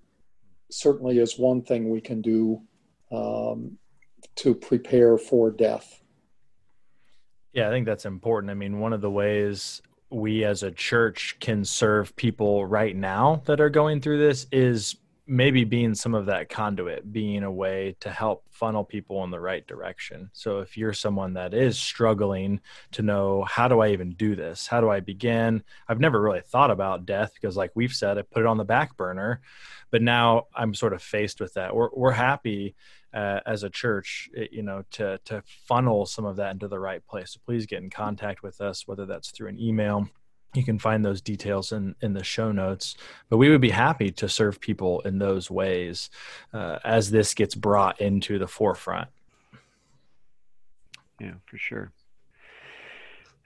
certainly 0.70 1.18
is 1.18 1.38
one 1.38 1.62
thing 1.62 1.88
we 1.88 2.00
can 2.00 2.20
do 2.20 2.60
um, 3.12 3.78
to 4.34 4.54
prepare 4.54 5.16
for 5.16 5.50
death. 5.50 6.02
Yeah, 7.52 7.68
I 7.68 7.70
think 7.70 7.86
that's 7.86 8.04
important. 8.04 8.50
I 8.50 8.54
mean, 8.54 8.78
one 8.78 8.92
of 8.92 9.00
the 9.00 9.10
ways 9.10 9.80
we 10.10 10.44
as 10.44 10.62
a 10.62 10.70
church 10.70 11.36
can 11.40 11.64
serve 11.64 12.16
people 12.16 12.64
right 12.66 12.96
now 12.96 13.42
that 13.46 13.60
are 13.60 13.70
going 13.70 14.00
through 14.00 14.18
this 14.18 14.46
is 14.50 14.96
maybe 15.30 15.62
being 15.62 15.94
some 15.94 16.14
of 16.14 16.24
that 16.26 16.48
conduit, 16.48 17.12
being 17.12 17.42
a 17.42 17.52
way 17.52 17.94
to 18.00 18.10
help 18.10 18.44
funnel 18.50 18.82
people 18.82 19.22
in 19.24 19.30
the 19.30 19.38
right 19.38 19.66
direction. 19.66 20.30
So 20.32 20.60
if 20.60 20.74
you're 20.78 20.94
someone 20.94 21.34
that 21.34 21.52
is 21.52 21.78
struggling 21.78 22.60
to 22.92 23.02
know 23.02 23.44
how 23.44 23.68
do 23.68 23.80
I 23.80 23.90
even 23.90 24.12
do 24.12 24.34
this? 24.34 24.66
How 24.66 24.80
do 24.80 24.88
I 24.88 25.00
begin? 25.00 25.62
I've 25.86 26.00
never 26.00 26.18
really 26.18 26.40
thought 26.40 26.70
about 26.70 27.04
death 27.04 27.34
because 27.34 27.58
like 27.58 27.72
we've 27.74 27.92
said, 27.92 28.16
I 28.16 28.22
put 28.22 28.40
it 28.40 28.46
on 28.46 28.56
the 28.56 28.64
back 28.64 28.96
burner, 28.96 29.42
but 29.90 30.00
now 30.00 30.46
I'm 30.54 30.72
sort 30.72 30.94
of 30.94 31.02
faced 31.02 31.40
with 31.40 31.52
that. 31.54 31.76
We're 31.76 31.90
we're 31.92 32.12
happy 32.12 32.74
uh, 33.14 33.40
as 33.46 33.62
a 33.62 33.70
church, 33.70 34.28
eh, 34.36 34.46
you 34.50 34.62
know, 34.62 34.84
to 34.92 35.18
to 35.24 35.42
funnel 35.66 36.06
some 36.06 36.24
of 36.24 36.36
that 36.36 36.52
into 36.52 36.68
the 36.68 36.78
right 36.78 37.04
place. 37.06 37.32
So 37.32 37.40
please 37.44 37.66
get 37.66 37.82
in 37.82 37.90
contact 37.90 38.42
with 38.42 38.60
us, 38.60 38.86
whether 38.86 39.06
that's 39.06 39.30
through 39.30 39.48
an 39.48 39.60
email. 39.60 40.08
You 40.54 40.64
can 40.64 40.78
find 40.78 41.04
those 41.04 41.20
details 41.20 41.72
in, 41.72 41.94
in 42.00 42.14
the 42.14 42.24
show 42.24 42.52
notes. 42.52 42.96
But 43.28 43.36
we 43.36 43.50
would 43.50 43.60
be 43.60 43.70
happy 43.70 44.10
to 44.12 44.28
serve 44.30 44.60
people 44.60 45.00
in 45.00 45.18
those 45.18 45.50
ways 45.50 46.08
uh, 46.54 46.78
as 46.84 47.10
this 47.10 47.34
gets 47.34 47.54
brought 47.54 48.00
into 48.00 48.38
the 48.38 48.48
forefront. 48.48 49.08
Yeah, 51.20 51.34
for 51.44 51.58
sure. 51.58 51.92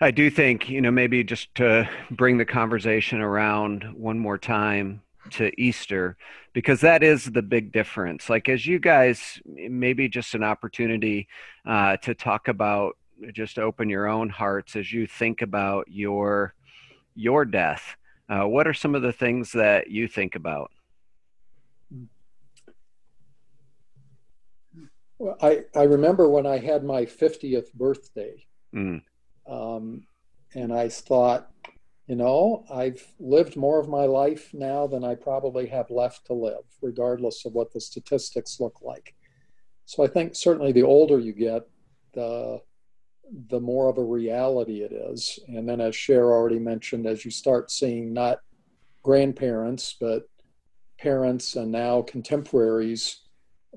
I 0.00 0.10
do 0.10 0.30
think, 0.30 0.68
you 0.68 0.80
know, 0.80 0.90
maybe 0.90 1.24
just 1.24 1.54
to 1.56 1.88
bring 2.10 2.36
the 2.36 2.44
conversation 2.44 3.20
around 3.20 3.84
one 3.94 4.18
more 4.18 4.38
time 4.38 5.02
to 5.30 5.50
Easter 5.60 6.16
because 6.52 6.80
that 6.80 7.02
is 7.02 7.24
the 7.24 7.42
big 7.42 7.72
difference. 7.72 8.28
Like, 8.28 8.48
as 8.48 8.66
you 8.66 8.78
guys, 8.78 9.40
maybe 9.46 10.08
just 10.08 10.34
an 10.34 10.42
opportunity 10.42 11.28
uh, 11.66 11.96
to 11.98 12.14
talk 12.14 12.48
about, 12.48 12.96
just 13.32 13.58
open 13.58 13.88
your 13.88 14.08
own 14.08 14.28
hearts 14.28 14.76
as 14.76 14.92
you 14.92 15.06
think 15.06 15.42
about 15.42 15.86
your 15.88 16.54
your 17.14 17.44
death. 17.44 17.96
Uh, 18.28 18.44
what 18.44 18.66
are 18.66 18.74
some 18.74 18.94
of 18.94 19.02
the 19.02 19.12
things 19.12 19.52
that 19.52 19.90
you 19.90 20.08
think 20.08 20.34
about? 20.34 20.70
Well, 25.18 25.36
I, 25.40 25.62
I 25.76 25.84
remember 25.84 26.28
when 26.28 26.46
I 26.46 26.58
had 26.58 26.82
my 26.82 27.04
50th 27.04 27.72
birthday, 27.74 28.44
mm. 28.74 29.00
um, 29.48 30.02
and 30.54 30.72
I 30.72 30.88
thought, 30.88 31.48
you 32.06 32.16
know, 32.16 32.64
I've 32.72 33.06
lived 33.20 33.56
more 33.56 33.78
of 33.78 33.88
my 33.88 34.04
life 34.04 34.50
now 34.52 34.86
than 34.86 35.04
I 35.04 35.14
probably 35.14 35.66
have 35.68 35.90
left 35.90 36.26
to 36.26 36.34
live, 36.34 36.64
regardless 36.80 37.44
of 37.44 37.52
what 37.52 37.72
the 37.72 37.80
statistics 37.80 38.58
look 38.58 38.80
like. 38.82 39.14
So 39.84 40.02
I 40.02 40.08
think 40.08 40.34
certainly 40.34 40.72
the 40.72 40.82
older 40.82 41.18
you 41.18 41.32
get, 41.32 41.62
the 42.14 42.60
the 43.48 43.60
more 43.60 43.88
of 43.88 43.96
a 43.96 44.04
reality 44.04 44.82
it 44.82 44.92
is. 44.92 45.38
And 45.48 45.66
then, 45.66 45.80
as 45.80 45.96
Cher 45.96 46.32
already 46.32 46.58
mentioned, 46.58 47.06
as 47.06 47.24
you 47.24 47.30
start 47.30 47.70
seeing 47.70 48.12
not 48.12 48.40
grandparents, 49.02 49.96
but 49.98 50.24
parents 50.98 51.56
and 51.56 51.72
now 51.72 52.02
contemporaries 52.02 53.20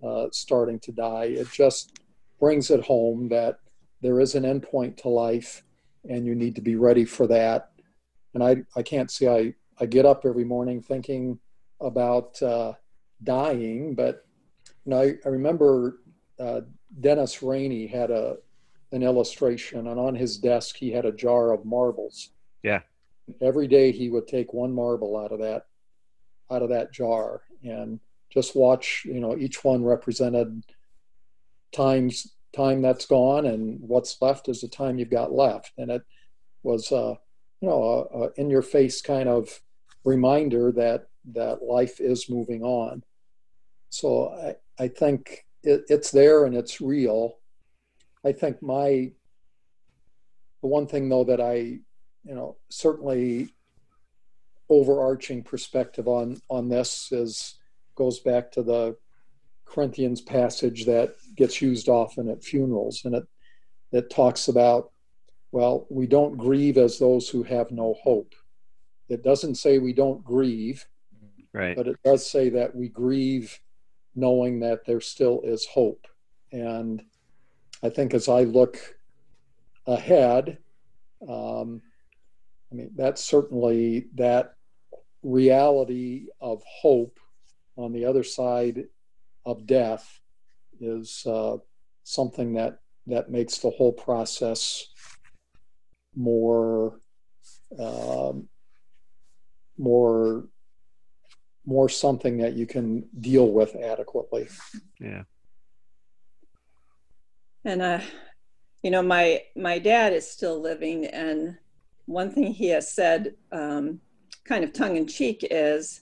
uh, 0.04 0.28
starting 0.32 0.80
to 0.80 0.92
die, 0.92 1.26
it 1.26 1.50
just 1.52 2.00
brings 2.40 2.70
it 2.70 2.84
home 2.84 3.30
that 3.30 3.60
there 4.02 4.20
is 4.20 4.36
an 4.36 4.44
endpoint 4.44 4.98
to 4.98 5.10
life 5.10 5.64
and 6.10 6.26
you 6.26 6.36
need 6.36 6.56
to 6.56 6.62
be 6.62 6.76
ready 6.76 7.06
for 7.06 7.26
that 7.28 7.72
and 8.36 8.44
I, 8.44 8.58
I 8.76 8.84
can't 8.84 9.10
say 9.10 9.28
I, 9.28 9.54
I 9.82 9.88
get 9.88 10.06
up 10.06 10.26
every 10.26 10.44
morning 10.44 10.82
thinking 10.82 11.40
about 11.82 12.40
uh, 12.42 12.74
dying, 13.24 13.96
but 13.96 14.26
you 14.86 14.92
know, 14.92 15.02
I, 15.02 15.16
I 15.26 15.30
remember 15.30 16.02
uh, 16.40 16.62
Dennis 17.00 17.42
Rainey 17.42 17.88
had 17.88 18.12
a 18.12 18.38
an 18.92 19.04
illustration, 19.04 19.88
and 19.88 20.00
on 20.00 20.16
his 20.16 20.38
desk 20.38 20.76
he 20.76 20.92
had 20.92 21.06
a 21.06 21.12
jar 21.12 21.52
of 21.52 21.66
marbles. 21.66 22.30
Yeah. 22.62 22.82
Every 23.42 23.68
day 23.68 23.92
he 23.92 24.10
would 24.10 24.28
take 24.28 24.54
one 24.54 24.72
marble 24.72 25.18
out 25.18 25.32
of 25.32 25.40
that 25.40 25.66
out 26.52 26.62
of 26.62 26.70
that 26.70 26.94
jar 26.94 27.42
and 27.64 28.00
just 28.30 28.56
watch. 28.56 29.04
You 29.06 29.20
know, 29.20 29.36
each 29.38 29.64
one 29.64 29.84
represented 29.84 30.64
times 31.72 32.36
time 32.54 32.82
that's 32.82 33.06
gone, 33.06 33.46
and 33.46 33.80
what's 33.80 34.22
left 34.22 34.50
is 34.50 34.62
the 34.62 34.68
time 34.68 34.98
you've 35.00 35.10
got 35.10 35.32
left. 35.32 35.72
And 35.78 35.90
it 35.90 36.04
was 36.64 36.92
uh, 36.92 37.16
you 37.62 37.70
know, 37.70 38.08
a, 38.14 38.20
a 38.20 38.30
in 38.36 38.50
your 38.50 38.62
face 38.62 39.02
kind 39.02 39.30
of 39.30 39.62
reminder 40.04 40.72
that 40.74 41.08
that 41.34 41.64
life 41.64 42.00
is 42.00 42.30
moving 42.30 42.64
on. 42.64 43.04
So 43.90 44.30
I, 44.30 44.84
I 44.84 44.88
think 44.88 45.46
it, 45.64 45.84
it's 45.90 46.12
there 46.12 46.46
and 46.46 46.56
it's 46.56 46.82
real. 46.82 47.38
I 48.24 48.32
think 48.32 48.62
my 48.62 49.12
the 50.62 50.68
one 50.68 50.88
thing 50.88 51.10
though 51.10 51.24
that 51.26 51.42
I, 51.42 51.56
you 52.24 52.36
know, 52.36 52.58
certainly 52.70 53.50
overarching 54.70 55.44
perspective 55.44 56.08
on 56.08 56.42
on 56.50 56.70
this 56.70 57.12
is 57.12 57.56
goes 57.96 58.20
back 58.20 58.52
to 58.52 58.64
the 58.64 58.98
Corinthians 59.66 60.22
passage 60.22 60.86
that 60.86 61.16
gets 61.36 61.62
used 61.62 61.90
often 61.90 62.30
at 62.30 62.44
funerals, 62.44 63.04
and 63.06 63.16
it 63.16 63.28
it 63.92 64.10
talks 64.10 64.48
about 64.48 64.92
well, 65.56 65.88
we 65.90 66.06
don't 66.06 66.36
grieve 66.36 66.78
as 66.78 67.00
those 67.00 67.30
who 67.30 67.42
have 67.42 67.72
no 67.72 67.96
hope. 68.04 68.36
It 69.08 69.24
doesn't 69.24 69.56
say 69.56 69.78
we 69.78 69.94
don't 69.94 70.22
grieve, 70.22 70.86
right? 71.54 71.78
But 71.78 71.88
it 71.88 71.96
does 72.04 72.30
say 72.30 72.50
that 72.50 72.76
we 72.76 72.90
grieve 72.90 73.58
knowing 74.16 74.60
that 74.60 74.86
there 74.86 75.00
still 75.00 75.40
is 75.46 75.66
hope. 75.66 76.08
And 76.52 77.02
I 77.82 77.88
think 77.88 78.14
as 78.14 78.28
I 78.28 78.42
look 78.42 78.78
ahead, 79.88 80.58
um, 81.26 81.82
I 82.70 82.76
mean, 82.76 82.92
that's 82.94 83.24
certainly 83.24 84.08
that 84.16 84.56
reality 85.24 86.28
of 86.42 86.62
hope 86.66 87.18
on 87.78 87.94
the 87.94 88.04
other 88.04 88.24
side 88.24 88.88
of 89.46 89.66
death 89.66 90.20
is 90.82 91.26
uh, 91.26 91.56
something 92.04 92.56
that 92.56 92.80
that 93.08 93.30
makes 93.30 93.60
the 93.60 93.70
whole 93.70 93.94
process 93.94 94.88
more 96.16 97.00
um, 97.80 98.48
more 99.78 100.48
more 101.66 101.90
something 101.90 102.38
that 102.38 102.54
you 102.54 102.68
can 102.68 103.08
deal 103.20 103.52
with 103.52 103.76
adequately. 103.76 104.48
Yeah. 105.00 105.24
And 107.64 107.82
uh, 107.82 108.00
you 108.84 108.92
know, 108.92 109.02
my 109.02 109.42
my 109.56 109.80
dad 109.80 110.14
is 110.14 110.30
still 110.30 110.62
living, 110.62 111.08
and 111.08 111.58
one 112.06 112.32
thing 112.32 112.54
he 112.54 112.68
has 112.70 112.92
said, 112.92 113.34
um, 113.52 114.00
kind 114.44 114.64
of 114.64 114.74
tongue 114.74 114.96
in 114.96 115.08
cheek, 115.08 115.46
is, 115.50 116.02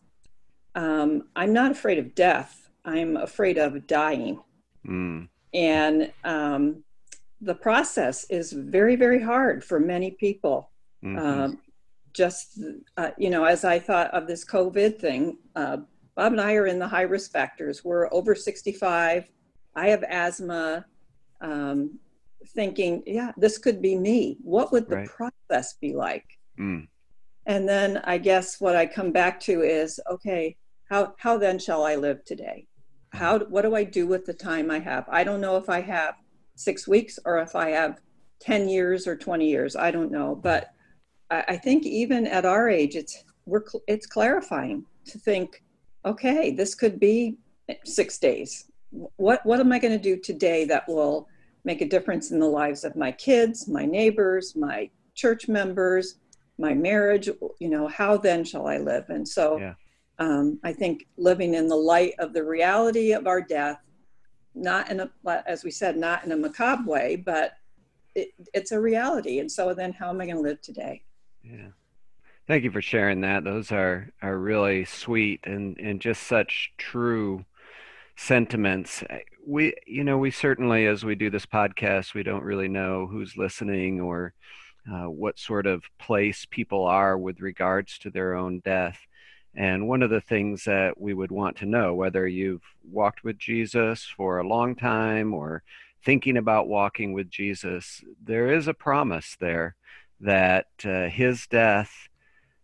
um, 0.76 1.30
"I'm 1.36 1.54
not 1.54 1.72
afraid 1.72 1.98
of 1.98 2.14
death. 2.14 2.70
I'm 2.84 3.16
afraid 3.16 3.58
of 3.58 3.88
dying." 3.88 4.42
Mm. 4.86 5.30
And 5.54 6.12
um, 6.26 6.84
the 7.44 7.56
process 7.56 8.26
is 8.30 8.52
very, 8.52 8.96
very 8.96 9.22
hard 9.22 9.64
for 9.64 9.80
many 9.80 10.12
people. 10.12 10.72
Mm-hmm. 11.04 11.20
Um, 11.20 11.60
just, 12.14 12.60
uh, 12.98 13.12
you 13.18 13.30
know, 13.30 13.44
as 13.44 13.66
I 13.66 13.80
thought 13.80 14.12
of 14.12 14.28
this 14.28 14.46
COVID 14.46 15.00
thing, 15.00 15.38
uh, 15.56 15.78
Bob 16.16 16.34
and 16.34 16.42
I 16.42 16.54
are 16.56 16.68
in 16.68 16.80
the 16.80 16.88
high 16.88 17.02
risk 17.02 17.32
factors. 17.32 17.84
We're 17.84 18.12
over 18.14 18.36
65. 18.36 19.30
I 19.76 19.88
have 19.88 20.04
asthma. 20.04 20.86
Um, 21.42 22.00
thinking, 22.50 23.04
yeah, 23.06 23.32
this 23.38 23.58
could 23.58 23.82
be 23.82 23.98
me. 23.98 24.38
What 24.44 24.72
would 24.72 24.88
the 24.88 24.98
right. 24.98 25.10
process 25.10 25.74
be 25.74 25.94
like? 25.94 26.26
Mm. 26.60 26.88
And 27.46 27.68
then 27.68 27.98
I 28.04 28.18
guess 28.18 28.62
what 28.62 28.76
I 28.76 28.86
come 28.86 29.12
back 29.12 29.40
to 29.42 29.62
is, 29.62 30.00
okay, 30.10 30.56
how 30.90 31.16
how 31.18 31.38
then 31.38 31.60
shall 31.60 31.84
I 31.84 31.96
live 31.96 32.24
today? 32.26 32.68
How 33.12 33.40
what 33.40 33.64
do 33.64 33.76
I 33.76 33.84
do 33.84 34.08
with 34.08 34.26
the 34.26 34.34
time 34.34 34.72
I 34.72 34.80
have? 34.80 35.06
I 35.10 35.24
don't 35.24 35.42
know 35.42 35.58
if 35.58 35.70
I 35.70 35.82
have 35.82 36.16
six 36.56 36.88
weeks 36.88 37.20
or 37.26 37.40
if 37.40 37.56
I 37.56 37.70
have 37.70 38.00
10 38.44 38.68
years 38.68 39.08
or 39.08 39.16
20 39.16 39.48
years. 39.48 39.76
I 39.76 39.90
don't 39.92 40.12
know. 40.12 40.36
But 40.36 40.74
I, 41.30 41.44
I 41.50 41.58
think 41.58 41.86
even 41.86 42.28
at 42.28 42.46
our 42.46 42.70
age, 42.70 42.96
it's, 42.96 43.24
we're, 43.46 43.64
it's 43.88 44.06
clarifying 44.06 44.86
to 45.06 45.18
think, 45.18 45.64
okay, 46.06 46.52
this 46.52 46.76
could 46.76 47.00
be 47.00 47.38
six 47.86 48.18
days. 48.18 48.70
What, 49.16 49.46
what 49.46 49.60
am 49.60 49.72
I 49.72 49.80
going 49.80 49.94
to 49.94 50.04
do 50.04 50.18
today 50.18 50.66
that 50.66 50.88
will 50.88 51.28
make 51.64 51.82
a 51.82 51.88
difference 51.88 52.32
in 52.32 52.40
the 52.40 52.46
lives 52.46 52.84
of 52.84 52.96
my 52.96 53.12
kids, 53.12 53.68
my 53.68 53.86
neighbors, 53.86 54.56
my 54.56 54.90
church 55.16 55.48
members, 55.48 56.16
my 56.58 56.74
marriage? 56.74 57.30
You 57.60 57.70
know, 57.70 57.88
how 57.88 58.18
then 58.18 58.44
shall 58.44 58.68
I 58.68 58.78
live? 58.78 59.10
And 59.10 59.28
so 59.28 59.58
yeah. 59.58 59.74
um, 60.20 60.60
I 60.64 60.74
think 60.74 61.08
living 61.18 61.54
in 61.54 61.68
the 61.68 61.76
light 61.76 62.14
of 62.20 62.34
the 62.34 62.44
reality 62.44 63.14
of 63.14 63.26
our 63.26 63.42
death 63.42 63.80
not 64.56 64.90
in 64.90 65.00
a, 65.00 65.10
as 65.48 65.64
we 65.64 65.72
said, 65.72 65.98
not 65.98 66.24
in 66.24 66.32
a 66.32 66.38
macabre 66.38 66.90
way, 66.90 67.16
but 67.16 67.54
it, 68.16 68.30
it's 68.54 68.72
a 68.72 68.80
reality. 68.80 69.40
And 69.40 69.52
so 69.52 69.74
then 69.74 69.94
how 69.94 70.10
am 70.10 70.22
I 70.22 70.26
going 70.26 70.38
to 70.38 70.42
live 70.42 70.62
today? 70.62 71.04
Yeah. 71.44 71.70
Thank 72.48 72.64
you 72.64 72.72
for 72.72 72.82
sharing 72.82 73.22
that. 73.22 73.44
Those 73.44 73.72
are, 73.72 74.10
are 74.22 74.38
really 74.38 74.86
sweet 74.86 75.40
and, 75.46 75.78
and 75.78 76.02
just 76.02 76.24
such 76.24 76.74
true 76.78 77.46
sentiments. 78.16 79.04
We, 79.48 79.74
you 79.88 80.04
know, 80.04 80.18
we 80.18 80.30
certainly, 80.30 80.86
as 80.86 81.04
we 81.04 81.16
do 81.16 81.30
this 81.30 81.46
podcast, 81.46 82.14
we 82.14 82.24
don't 82.24 82.44
really 82.44 82.68
know 82.68 83.08
who's 83.08 83.38
listening 83.38 84.02
or 84.02 84.34
uh, 84.92 85.10
what 85.10 85.40
sort 85.40 85.66
of 85.66 85.84
place 86.00 86.46
people 86.50 86.86
are 86.86 87.18
with 87.18 87.40
regards 87.40 87.98
to 88.00 88.10
their 88.10 88.36
own 88.36 88.60
death. 88.60 89.00
And 89.56 89.88
one 89.88 90.02
of 90.02 90.10
the 90.10 90.22
things 90.22 90.64
that 90.66 91.00
we 91.00 91.14
would 91.14 91.32
want 91.32 91.58
to 91.58 91.66
know, 91.66 91.94
whether 91.94 92.28
you've 92.28 92.64
walked 92.90 93.24
with 93.24 93.38
Jesus 93.38 94.06
for 94.18 94.40
a 94.40 94.48
long 94.48 94.76
time 94.76 95.34
or 95.34 95.64
thinking 96.04 96.38
about 96.38 96.68
walking 96.68 97.14
with 97.14 97.30
Jesus, 97.30 98.04
there 98.24 98.52
is 98.52 98.68
a 98.68 98.74
promise 98.74 99.38
there 99.40 99.76
that 100.20 100.68
uh, 100.84 101.08
his 101.08 101.48
death 101.48 102.10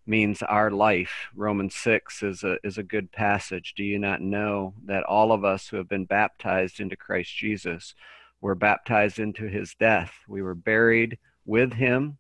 means 0.08 0.42
our 0.42 0.72
life. 0.72 1.28
Romans 1.36 1.76
6 1.76 2.24
is 2.24 2.44
a, 2.44 2.58
is 2.64 2.78
a 2.78 2.84
good 2.84 3.12
passage. 3.12 3.74
Do 3.76 3.84
you 3.84 4.00
not 4.00 4.22
know 4.22 4.74
that 4.86 5.04
all 5.04 5.32
of 5.32 5.46
us 5.46 5.68
who 5.68 5.78
have 5.78 5.88
been 5.88 6.06
baptized 6.06 6.80
into 6.80 6.96
Christ 6.96 7.36
Jesus 7.36 7.94
were 8.42 8.56
baptized 8.56 9.20
into 9.20 9.48
his 9.48 9.76
death? 9.76 10.14
We 10.28 10.42
were 10.42 10.56
buried 10.56 11.20
with 11.46 11.74
him 11.74 12.18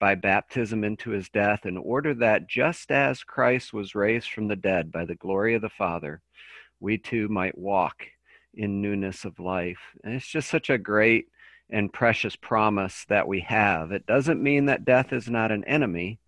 by 0.00 0.16
baptism 0.16 0.82
into 0.82 1.10
his 1.10 1.28
death, 1.28 1.66
in 1.66 1.76
order 1.76 2.14
that 2.14 2.48
just 2.48 2.90
as 2.90 3.22
Christ 3.22 3.72
was 3.72 3.94
raised 3.94 4.30
from 4.30 4.48
the 4.48 4.56
dead 4.56 4.90
by 4.90 5.04
the 5.04 5.14
glory 5.14 5.54
of 5.54 5.62
the 5.62 5.68
Father, 5.68 6.22
we 6.80 6.98
too 6.98 7.28
might 7.28 7.56
walk 7.56 8.06
in 8.54 8.82
newness 8.82 9.24
of 9.24 9.38
life. 9.38 9.78
And 10.02 10.14
it's 10.14 10.26
just 10.26 10.48
such 10.48 10.70
a 10.70 10.78
great 10.78 11.28
and 11.68 11.92
precious 11.92 12.34
promise 12.34 13.04
that 13.08 13.28
we 13.28 13.40
have. 13.40 13.92
It 13.92 14.06
doesn't 14.06 14.42
mean 14.42 14.66
that 14.66 14.84
death 14.84 15.12
is 15.12 15.28
not 15.28 15.52
an 15.52 15.64
enemy, 15.64 16.18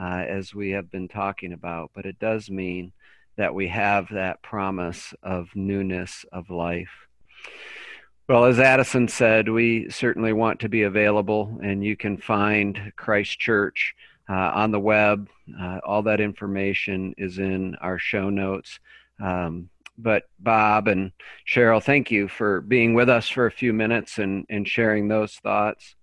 uh, 0.00 0.24
as 0.26 0.54
we 0.54 0.70
have 0.70 0.90
been 0.90 1.06
talking 1.06 1.52
about, 1.52 1.90
but 1.94 2.06
it 2.06 2.18
does 2.18 2.50
mean 2.50 2.92
that 3.36 3.54
we 3.54 3.68
have 3.68 4.08
that 4.10 4.42
promise 4.42 5.14
of 5.22 5.48
newness 5.54 6.24
of 6.32 6.50
life. 6.50 7.06
Well, 8.30 8.44
as 8.44 8.60
Addison 8.60 9.08
said, 9.08 9.48
we 9.48 9.90
certainly 9.90 10.32
want 10.32 10.60
to 10.60 10.68
be 10.68 10.82
available, 10.82 11.58
and 11.64 11.82
you 11.82 11.96
can 11.96 12.16
find 12.16 12.92
Christ 12.94 13.40
Church 13.40 13.92
uh, 14.28 14.52
on 14.54 14.70
the 14.70 14.78
web. 14.78 15.28
Uh, 15.60 15.80
all 15.84 16.02
that 16.02 16.20
information 16.20 17.12
is 17.18 17.40
in 17.40 17.74
our 17.80 17.98
show 17.98 18.30
notes. 18.30 18.78
Um, 19.18 19.68
but 19.98 20.28
Bob 20.38 20.86
and 20.86 21.10
Cheryl, 21.44 21.82
thank 21.82 22.12
you 22.12 22.28
for 22.28 22.60
being 22.60 22.94
with 22.94 23.08
us 23.08 23.28
for 23.28 23.46
a 23.46 23.50
few 23.50 23.72
minutes 23.72 24.18
and, 24.18 24.46
and 24.48 24.68
sharing 24.68 25.08
those 25.08 25.34
thoughts. 25.34 25.96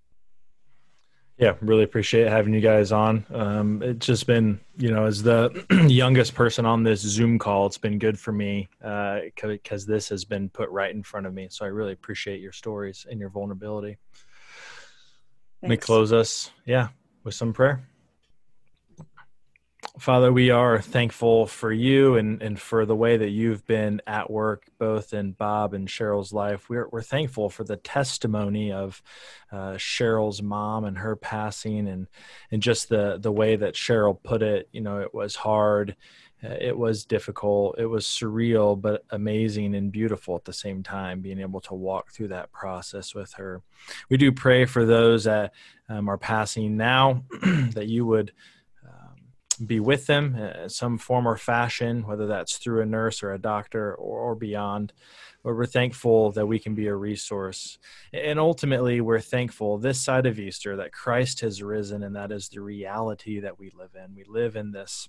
Yeah, 1.37 1.53
really 1.61 1.83
appreciate 1.83 2.27
having 2.27 2.53
you 2.53 2.61
guys 2.61 2.91
on. 2.91 3.23
Um, 3.31 3.83
it's 3.83 4.07
just 4.07 4.25
been, 4.25 4.59
you 4.75 4.91
know, 4.91 5.05
as 5.05 5.21
the 5.21 5.65
youngest 5.87 6.33
person 6.33 6.65
on 6.65 6.81
this 6.81 7.01
Zoom 7.01 7.37
call, 7.37 7.67
it's 7.67 7.77
been 7.77 7.99
good 7.99 8.17
for 8.17 8.31
me 8.31 8.69
because 8.79 9.83
uh, 9.83 9.87
this 9.87 10.09
has 10.09 10.25
been 10.25 10.49
put 10.49 10.69
right 10.71 10.93
in 10.93 11.03
front 11.03 11.27
of 11.27 11.33
me. 11.35 11.47
So 11.51 11.63
I 11.63 11.67
really 11.67 11.93
appreciate 11.93 12.41
your 12.41 12.53
stories 12.53 13.05
and 13.07 13.19
your 13.19 13.29
vulnerability. 13.29 13.97
Thanks. 15.61 15.61
Let 15.61 15.69
me 15.69 15.77
close 15.77 16.11
us, 16.11 16.49
yeah, 16.65 16.87
with 17.23 17.35
some 17.35 17.53
prayer. 17.53 17.83
Father, 19.99 20.31
we 20.31 20.51
are 20.51 20.79
thankful 20.79 21.47
for 21.47 21.71
you 21.71 22.17
and, 22.17 22.41
and 22.41 22.59
for 22.59 22.85
the 22.85 22.95
way 22.95 23.17
that 23.17 23.29
you've 23.29 23.65
been 23.65 23.99
at 24.05 24.29
work, 24.29 24.67
both 24.77 25.11
in 25.11 25.31
Bob 25.31 25.73
and 25.73 25.87
Cheryl's 25.87 26.31
life. 26.31 26.69
We're, 26.69 26.87
we're 26.89 27.01
thankful 27.01 27.49
for 27.49 27.63
the 27.63 27.77
testimony 27.77 28.71
of 28.71 29.01
uh, 29.51 29.73
Cheryl's 29.73 30.41
mom 30.41 30.85
and 30.85 30.99
her 30.99 31.15
passing, 31.15 31.87
and, 31.87 32.07
and 32.51 32.61
just 32.61 32.89
the, 32.89 33.17
the 33.19 33.31
way 33.31 33.55
that 33.55 33.73
Cheryl 33.73 34.21
put 34.21 34.43
it. 34.43 34.69
You 34.71 34.81
know, 34.81 34.99
it 34.99 35.15
was 35.15 35.35
hard, 35.35 35.95
uh, 36.43 36.55
it 36.61 36.77
was 36.77 37.03
difficult, 37.05 37.79
it 37.79 37.87
was 37.87 38.05
surreal, 38.05 38.79
but 38.79 39.03
amazing 39.09 39.73
and 39.73 39.91
beautiful 39.91 40.35
at 40.35 40.45
the 40.45 40.53
same 40.53 40.83
time, 40.83 41.21
being 41.21 41.39
able 41.39 41.61
to 41.61 41.73
walk 41.73 42.11
through 42.11 42.27
that 42.27 42.51
process 42.51 43.15
with 43.15 43.33
her. 43.33 43.63
We 44.09 44.17
do 44.17 44.31
pray 44.31 44.65
for 44.65 44.85
those 44.85 45.23
that 45.23 45.53
um, 45.89 46.07
are 46.07 46.19
passing 46.19 46.77
now, 46.77 47.23
that 47.41 47.87
you 47.87 48.05
would 48.05 48.31
be 49.65 49.79
with 49.79 50.05
them 50.05 50.35
in 50.35 50.69
some 50.69 50.97
form 50.97 51.27
or 51.27 51.37
fashion, 51.37 52.05
whether 52.05 52.27
that's 52.27 52.57
through 52.57 52.81
a 52.81 52.85
nurse 52.85 53.23
or 53.23 53.33
a 53.33 53.39
doctor 53.39 53.93
or, 53.95 54.19
or, 54.19 54.35
beyond. 54.35 54.93
But 55.43 55.55
we're 55.55 55.65
thankful 55.65 56.31
that 56.33 56.45
we 56.45 56.59
can 56.59 56.75
be 56.75 56.87
a 56.87 56.95
resource. 56.95 57.77
And 58.13 58.39
ultimately, 58.39 59.01
we're 59.01 59.19
thankful 59.19 59.77
this 59.77 60.01
side 60.01 60.25
of 60.25 60.39
Easter 60.39 60.75
that 60.77 60.91
Christ 60.91 61.41
has 61.41 61.63
risen, 61.63 62.03
and 62.03 62.15
that 62.15 62.31
is 62.31 62.49
the 62.49 62.61
reality 62.61 63.39
that 63.39 63.59
we 63.59 63.71
live 63.77 63.95
in. 63.95 64.15
We 64.15 64.23
live 64.25 64.55
in 64.55 64.71
this 64.71 65.07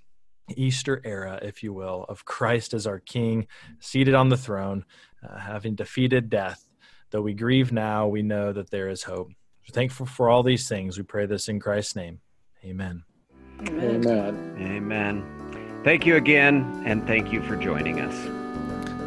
Easter 0.57 1.01
era, 1.05 1.39
if 1.43 1.63
you 1.63 1.73
will, 1.73 2.05
of 2.09 2.25
Christ 2.25 2.75
as 2.75 2.87
our 2.87 3.01
King, 3.01 3.47
seated 3.81 4.15
on 4.15 4.29
the 4.29 4.37
throne, 4.37 4.85
uh, 5.29 5.39
having 5.39 5.75
defeated 5.75 6.31
death. 6.31 6.69
Though 7.11 7.23
we 7.23 7.35
grieve 7.35 7.73
now, 7.73 8.07
we 8.07 8.23
know 8.23 8.53
that 8.53 8.71
there 8.71 8.89
is 8.89 9.03
hope. 9.03 9.29
We're 9.29 9.73
thankful 9.73 10.07
for 10.07 10.29
all 10.29 10.43
these 10.43 10.69
things. 10.69 10.97
We 10.97 11.05
pray 11.05 11.27
this 11.27 11.49
in 11.49 11.61
Christ's 11.61 11.97
name. 11.97 12.21
Amen. 12.65 13.08
Amen. 13.63 14.07
Amen. 14.07 14.57
Amen. 14.61 15.25
Thank 15.85 16.07
you 16.07 16.17
again, 16.17 16.83
and 16.85 17.07
thank 17.07 17.33
you 17.33 17.41
for 17.43 17.55
joining 17.57 18.01
us. 18.01 18.15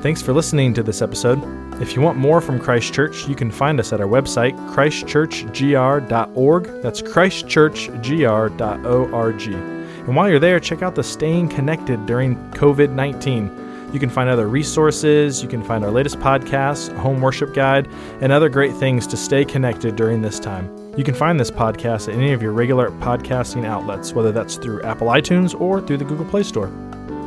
Thanks 0.01 0.21
for 0.21 0.31
listening 0.33 0.73
to 0.73 0.83
this 0.83 1.01
episode. 1.01 1.41
If 1.81 1.95
you 1.95 2.01
want 2.01 2.17
more 2.17 2.41
from 2.41 2.59
Christ 2.59 2.93
Church, 2.93 3.25
you 3.27 3.35
can 3.35 3.51
find 3.51 3.79
us 3.79 3.93
at 3.93 4.01
our 4.01 4.07
website, 4.07 4.57
christchurchgr.org. 4.71 6.81
That's 6.81 7.01
christchurchgr.org. 7.01 9.81
And 10.01 10.15
while 10.15 10.29
you're 10.29 10.39
there, 10.39 10.59
check 10.59 10.81
out 10.81 10.95
the 10.95 11.03
Staying 11.03 11.49
Connected 11.49 12.07
during 12.07 12.35
COVID 12.51 12.93
19. 12.93 13.49
You 13.93 13.99
can 13.99 14.09
find 14.09 14.29
other 14.29 14.47
resources, 14.47 15.43
you 15.43 15.49
can 15.49 15.63
find 15.63 15.83
our 15.83 15.91
latest 15.91 16.19
podcasts, 16.19 16.95
home 16.97 17.21
worship 17.21 17.53
guide, 17.53 17.89
and 18.21 18.31
other 18.31 18.49
great 18.49 18.73
things 18.75 19.05
to 19.07 19.17
stay 19.17 19.43
connected 19.43 19.95
during 19.95 20.21
this 20.21 20.39
time. 20.39 20.73
You 20.97 21.03
can 21.03 21.13
find 21.15 21.39
this 21.39 21.51
podcast 21.51 22.07
at 22.07 22.15
any 22.15 22.33
of 22.33 22.41
your 22.41 22.53
regular 22.53 22.91
podcasting 22.91 23.65
outlets, 23.65 24.13
whether 24.13 24.31
that's 24.31 24.55
through 24.55 24.83
Apple 24.83 25.07
iTunes 25.07 25.59
or 25.59 25.81
through 25.81 25.97
the 25.97 26.05
Google 26.05 26.25
Play 26.25 26.43
Store. 26.43 26.69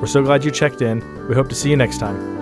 We're 0.00 0.07
so 0.07 0.22
glad 0.22 0.44
you 0.44 0.50
checked 0.50 0.83
in. 0.83 1.00
We 1.29 1.35
hope 1.35 1.48
to 1.48 1.55
see 1.55 1.70
you 1.70 1.77
next 1.77 1.98
time. 1.98 2.33